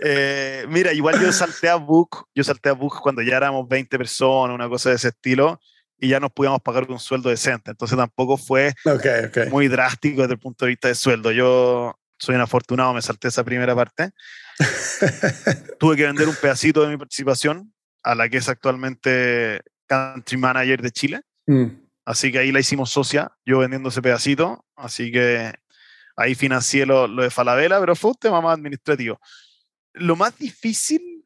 [0.00, 3.96] Eh, mira, igual yo salté a Book, yo salté a Book cuando ya éramos 20
[3.98, 5.60] personas, una cosa de ese estilo,
[5.98, 7.70] y ya nos podíamos pagar un sueldo decente.
[7.70, 8.74] Entonces tampoco fue
[9.50, 11.30] muy drástico desde el punto de vista de sueldo.
[11.30, 14.10] Yo soy un afortunado, me salté esa primera parte.
[15.78, 17.72] Tuve que vender un pedacito de mi participación
[18.02, 21.20] a la que es actualmente country manager de Chile.
[21.46, 21.85] Mm.
[22.06, 24.64] Así que ahí la hicimos socia, yo vendiendo ese pedacito.
[24.76, 25.52] Así que
[26.16, 29.20] ahí financié lo, de Falabella, pero fue un tema administrativo.
[29.92, 31.24] Lo más difícil,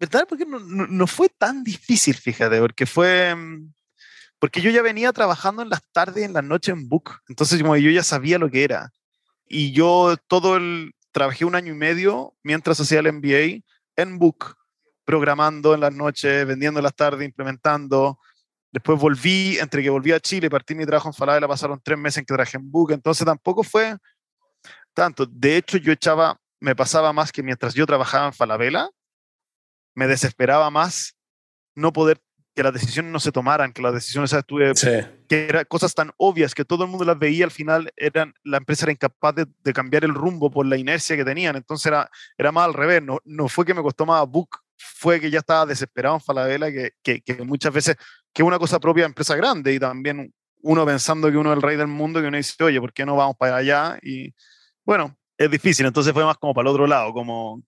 [0.00, 0.26] ¿verdad?
[0.26, 3.34] Porque no, no, fue tan difícil, fíjate, porque fue.
[3.34, 3.74] Mm,
[4.38, 7.20] porque yo ya venía trabajando en las tardes y en las noches en Book.
[7.28, 8.90] Entonces, como yo ya sabía lo que era.
[9.46, 10.94] Y yo todo el.
[11.12, 13.62] Trabajé un año y medio mientras hacía el MBA
[13.96, 14.56] en Book,
[15.04, 18.18] programando en las noches, vendiendo en las tardes, implementando
[18.72, 22.18] Después volví, entre que volví a Chile, partí mi trabajo en Falabella, pasaron tres meses
[22.18, 23.96] en que trabajé en Book, entonces tampoco fue
[24.94, 25.26] tanto.
[25.26, 28.88] De hecho, yo echaba, me pasaba más que mientras yo trabajaba en Falabella,
[29.94, 31.14] me desesperaba más
[31.74, 32.18] no poder
[32.54, 34.46] que las decisiones no se tomaran, que las decisiones, ¿sabes?
[34.46, 34.72] Tuve,
[35.28, 38.58] que eran cosas tan obvias que todo el mundo las veía, al final eran, la
[38.58, 42.10] empresa era incapaz de, de, cambiar el rumbo por la inercia que tenían, entonces era,
[42.36, 45.40] era más al revés, no, no fue que me costó más Book, fue que ya
[45.40, 47.96] estaba desesperado en Falabella, que, que, muchas veces
[48.32, 51.56] que es una cosa propia de empresa grande y también uno pensando que uno es
[51.56, 53.98] el rey del mundo, que uno dice, oye, ¿por qué no vamos para allá?
[54.02, 54.34] Y
[54.84, 57.62] bueno, es difícil, entonces fue más como para el otro lado, como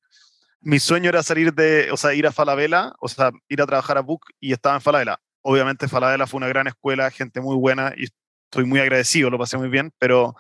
[0.61, 3.99] mi sueño era salir de, o sea, ir a Falabella, o sea, ir a trabajar
[3.99, 5.21] a Book y estaba en Falabella.
[5.43, 8.07] Obviamente Falabella fue una gran escuela, gente muy buena y
[8.51, 10.35] estoy muy agradecido, lo pasé muy bien, pero,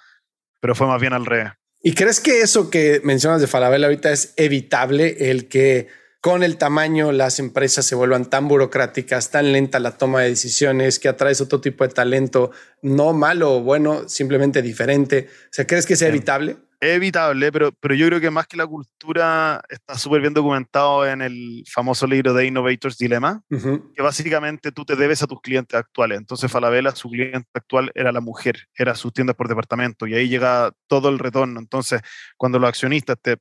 [0.60, 1.52] pero fue más bien al revés.
[1.82, 5.88] ¿Y crees que eso que mencionas de Falabella ahorita es evitable, el que
[6.24, 10.98] con el tamaño las empresas se vuelvan tan burocráticas, tan lenta la toma de decisiones,
[10.98, 12.50] que atraes otro tipo de talento,
[12.80, 15.28] no malo o bueno, simplemente diferente.
[15.28, 16.56] O sea, ¿crees que sea evitable?
[16.80, 21.06] es evitable, pero, pero yo creo que más que la cultura está súper bien documentado
[21.06, 25.78] en el famoso libro de Innovators Dilemma, que básicamente tú te debes a tus clientes
[25.78, 26.16] actuales.
[26.16, 30.28] Entonces Falabella, su cliente actual era la mujer, era sus tiendas por departamento y ahí
[30.28, 31.60] llega todo el retorno.
[31.60, 32.00] Entonces,
[32.38, 33.36] cuando los accionistas te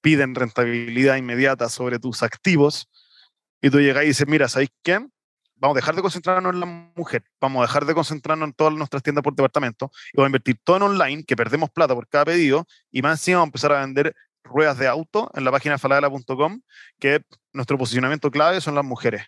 [0.00, 2.88] piden rentabilidad inmediata sobre tus activos
[3.60, 5.00] y tú llegas y dices, mira, ¿sabéis qué?
[5.60, 8.74] vamos a dejar de concentrarnos en la mujer, vamos a dejar de concentrarnos en todas
[8.74, 12.08] nuestras tiendas por departamento y vamos a invertir todo en online, que perdemos plata por
[12.08, 15.50] cada pedido, y más encima vamos a empezar a vender ruedas de auto en la
[15.50, 16.60] página falabella.com,
[16.98, 17.22] que
[17.52, 19.22] nuestro posicionamiento clave son las mujeres.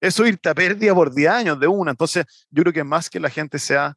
[0.00, 1.90] Eso irte a pérdida por 10 años de una.
[1.90, 3.94] Entonces, yo creo que más que la gente sea,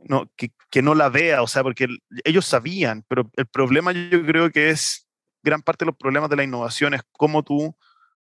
[0.00, 1.88] no, que, que no la vea, o sea, porque
[2.24, 5.01] ellos sabían, pero el problema yo creo que es
[5.42, 7.74] gran parte de los problemas de la innovación es cómo tú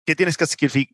[0.04, 0.46] ¿qué tienes que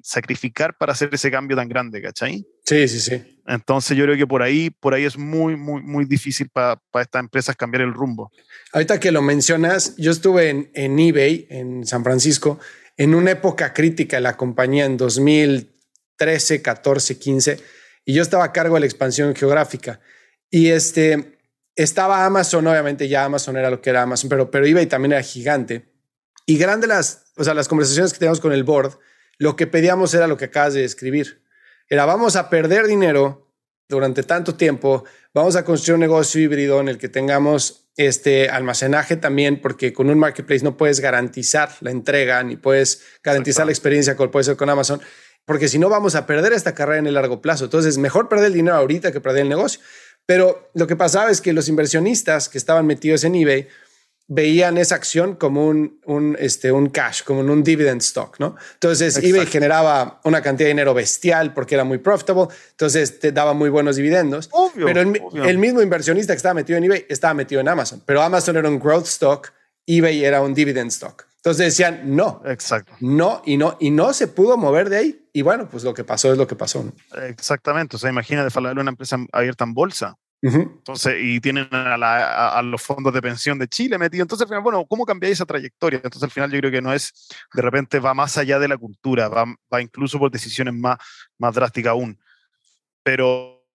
[0.02, 2.46] sacrificar para hacer ese cambio tan grande, ¿cachai?
[2.64, 3.42] Sí, sí, sí.
[3.46, 7.20] Entonces yo creo que por ahí, por ahí es muy, muy, muy difícil para estas
[7.20, 8.30] empresas cambiar el rumbo.
[8.72, 12.60] Ahorita que lo mencionas, yo estuve en, en eBay, en San Francisco,
[12.96, 17.60] en una época crítica de la compañía en 2013, 14, 15,
[18.04, 20.00] y yo estaba a cargo de la expansión geográfica.
[20.48, 21.38] Y este,
[21.74, 25.22] estaba Amazon, obviamente ya Amazon era lo que era Amazon, pero, pero eBay también era
[25.22, 25.89] gigante.
[26.46, 28.98] Y grande las, o sea, las conversaciones que teníamos con el board,
[29.38, 31.42] lo que pedíamos era lo que acabas de describir.
[31.88, 33.52] Era vamos a perder dinero
[33.88, 39.16] durante tanto tiempo, vamos a construir un negocio híbrido en el que tengamos este almacenaje
[39.16, 44.16] también, porque con un marketplace no puedes garantizar la entrega ni puedes garantizar la experiencia
[44.16, 45.00] como puede ser con Amazon,
[45.44, 47.64] porque si no vamos a perder esta carrera en el largo plazo.
[47.64, 49.80] Entonces, mejor perder el dinero ahorita que perder el negocio.
[50.26, 53.68] Pero lo que pasaba es que los inversionistas que estaban metidos en eBay
[54.30, 58.54] veían esa acción como un, un, este, un cash, como un dividend stock, ¿no?
[58.74, 63.54] Entonces eBay generaba una cantidad de dinero bestial porque era muy profitable, entonces te daba
[63.54, 64.48] muy buenos dividendos.
[64.76, 68.56] pero el, mismo inversionista que estaba metido en eBay estaba metido en Amazon, pero Amazon
[68.56, 69.52] era un growth stock,
[69.84, 71.26] eBay era un dividend stock.
[71.34, 72.92] Entonces decían, no, exacto.
[73.00, 75.28] No, y no, y no se pudo mover de ahí.
[75.32, 76.84] Y bueno, pues lo que pasó es lo que pasó.
[77.26, 77.96] Exactamente.
[77.96, 82.80] O sea, imagínate hablar de una empresa abierta en bolsa entonces, y tienen a, los
[82.80, 84.24] fondos de pensión de Chile metidos.
[84.24, 85.96] Entonces, al final, bueno, ¿cómo cambiáis esa trayectoria?
[85.98, 88.78] Entonces, al final, yo creo que no es, de repente, va más allá de la
[88.78, 90.98] cultura, va, va incluso por decisiones más,
[91.38, 92.18] más drásticas aún.
[93.02, 93.66] Pero,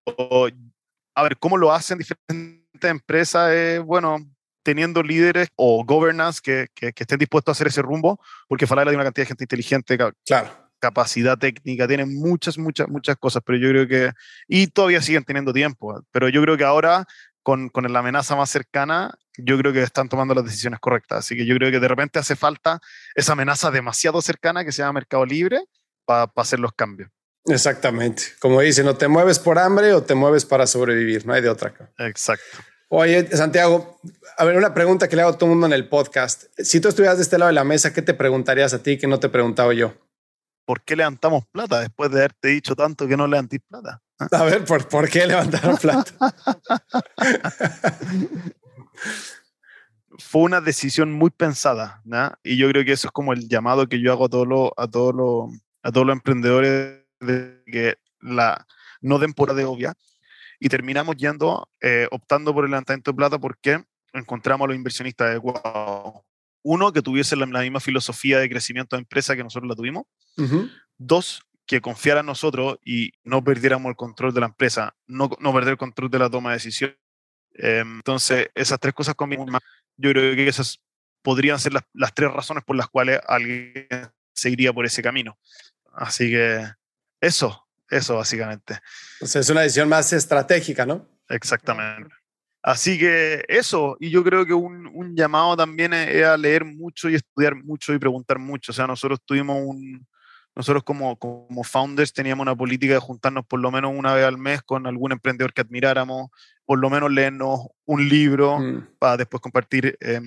[1.13, 3.51] a ver, ¿cómo lo hacen diferentes empresas?
[3.53, 4.17] Eh, bueno,
[4.63, 8.97] teniendo líderes o governance que, que, estén dispuestos a hacer ese rumbo, porque Falabella de
[8.97, 9.97] una cantidad de gente inteligente.
[10.25, 14.11] Claro capacidad técnica, tienen muchas, muchas, muchas cosas, pero yo creo que,
[14.47, 17.05] y todavía siguen teniendo tiempo, pero yo creo que ahora,
[17.41, 21.35] con, con la amenaza más cercana, yo creo que están tomando las decisiones correctas, así
[21.35, 22.79] que yo creo que de repente hace falta
[23.15, 25.59] esa amenaza demasiado cercana que se llama mercado libre
[26.05, 27.09] para hacer los cambios.
[27.45, 31.41] Exactamente, como dicen, no te mueves por hambre o te mueves para sobrevivir, no hay
[31.41, 31.73] de otra.
[31.97, 32.59] Exacto.
[32.89, 33.99] Oye, Santiago,
[34.37, 36.43] a ver, una pregunta que le hago a todo el mundo en el podcast.
[36.59, 39.07] Si tú estuvieras de este lado de la mesa, ¿qué te preguntarías a ti que
[39.07, 39.95] no te he preguntado yo?
[40.65, 44.01] ¿Por qué levantamos plata después de haberte dicho tanto que no levantís plata?
[44.31, 46.11] A ver, ¿por, ¿por qué levantaron plata?
[50.17, 52.31] Fue una decisión muy pensada, ¿no?
[52.41, 54.71] Y yo creo que eso es como el llamado que yo hago a todos los,
[54.77, 55.49] a todos los,
[55.83, 58.65] a todos los emprendedores de que la,
[59.01, 59.93] no den por de obvia.
[60.57, 65.27] Y terminamos yendo, eh, optando por el levantamiento de plata porque encontramos a los inversionistas
[65.27, 66.21] adecuados
[66.65, 70.05] uno, que tuviese la, misma filosofía de crecimiento de empresa que nosotros la tuvimos.
[70.97, 75.53] Dos, que confiara en nosotros y no perdiéramos el control de la empresa, no, no
[75.53, 76.97] perder el control de la toma de decisión.
[77.53, 79.61] Em, entonces, esas tres cosas combinadas,
[79.95, 80.81] yo creo que esas
[81.21, 83.87] podrían ser las, las, tres razones por las cuales alguien
[84.33, 85.37] seguiría por ese camino.
[85.93, 86.65] Así que
[87.21, 88.79] eso, eso básicamente.
[89.21, 91.07] es una decisión más estratégica, ¿no?
[91.29, 92.09] Exactamente.
[92.65, 97.07] Así que eso, y yo creo que un, un llamado también es, a leer mucho
[97.11, 98.71] y estudiar mucho y preguntar mucho.
[98.71, 100.03] O sea, nosotros tuvimos un,
[100.55, 104.39] nosotros como, como founders teníamos una política de juntarnos por lo menos una vez al
[104.39, 106.31] mes con algún emprendedor que admiráramos,
[106.65, 108.95] por lo menos leernos un libro mm.
[108.97, 110.21] para después compartir, eh,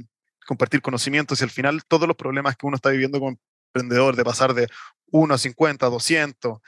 [0.46, 3.36] compartir conocimientos y al final todos los problemas que uno está viviendo como
[3.74, 4.68] emprendedor, de pasar de
[5.10, 6.58] 1 a 50, 200,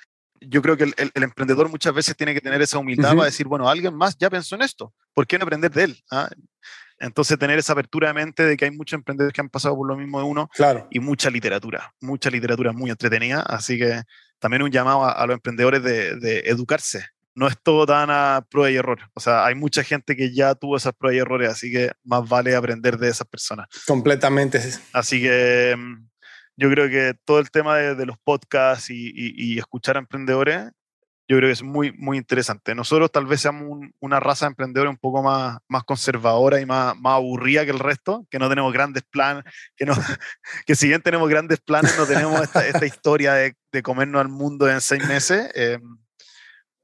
[0.40, 3.68] yo creo que el, emprendedor muchas veces tiene que tener esa humildad para decir, bueno,
[3.68, 6.02] alguien más ya pensó en esto, ¿por qué no aprender de él?
[6.10, 6.28] ¿Ah?
[6.98, 9.88] Entonces, tener esa apertura de mente de que hay muchos emprendedores que han pasado por
[9.88, 10.86] lo mismo de uno claro.
[10.90, 13.40] y mucha literatura, mucha literatura muy entretenida.
[13.40, 14.02] Así que
[14.38, 17.06] también un llamado a, los emprendedores de, de, educarse.
[17.34, 18.98] No es todo tan a prueba y error.
[19.14, 22.28] O sea, hay mucha gente que ya tuvo esas pruebas y errores, así que más
[22.28, 23.66] vale aprender de esas personas.
[23.86, 24.60] Completamente.
[24.92, 26.09] Así que mm,
[26.60, 30.70] yo creo que todo el tema de, los podcasts y, escuchar a emprendedores,
[31.26, 32.74] yo creo que es muy, muy interesante.
[32.74, 36.94] Nosotros tal vez seamos una raza de emprendedores un poco más, más conservadora y más,
[36.98, 39.44] más aburrida que el resto, que no tenemos grandes planes,
[39.74, 39.94] que, no,
[40.66, 44.28] que si bien tenemos grandes planes, no tenemos esta, esta historia de, de, comernos al
[44.28, 45.50] mundo en seis meses.
[45.54, 45.78] Eh,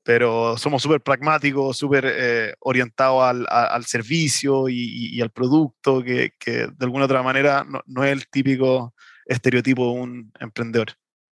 [0.02, 6.30] pero somos súper pragmáticos, súper eh, orientados al, al, servicio y, y, al producto, que,
[6.38, 8.94] que, de alguna otra manera no, no es el típico
[9.26, 10.88] estereotipo de un emprendedor.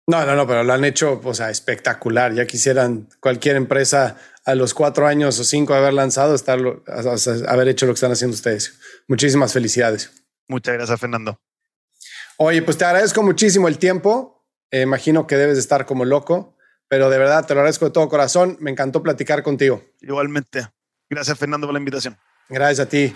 [0.06, 2.34] No, no, no, pero lo han hecho, o sea, espectacular.
[2.34, 6.60] Ya quisieran cualquier empresa a los cuatro años o cinco de haber lanzado, estar,
[7.48, 8.80] haber hecho lo que están haciendo ustedes.
[9.08, 10.12] Muchísimas felicidades.
[10.50, 11.40] Muchas gracias, Fernando.
[12.38, 14.46] Oye, pues te agradezco muchísimo el tiempo.
[14.72, 16.58] Eh, imagino que debes de estar como loco,
[16.90, 18.58] pero de verdad te lo agradezco de todo corazón.
[18.60, 19.84] Me encantó platicar contigo.
[20.02, 20.68] Igualmente.
[21.10, 22.18] Gracias, Fernando, por la invitación.
[22.50, 23.16] Gracias a ti.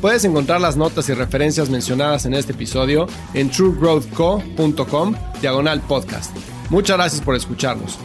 [0.00, 6.34] Puedes encontrar las notas y referencias mencionadas en este episodio en truegrowthco.com diagonal podcast.
[6.70, 7.98] Muchas gracias por escucharnos.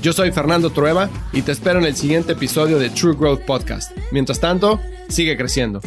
[0.00, 3.90] Yo soy Fernando Trueba y te espero en el siguiente episodio de True Growth Podcast.
[4.12, 5.80] Mientras tanto, sigue creciendo.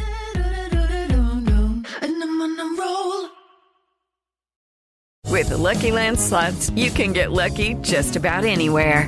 [5.32, 9.08] With the Lucky Land slots, you can get lucky just about anywhere.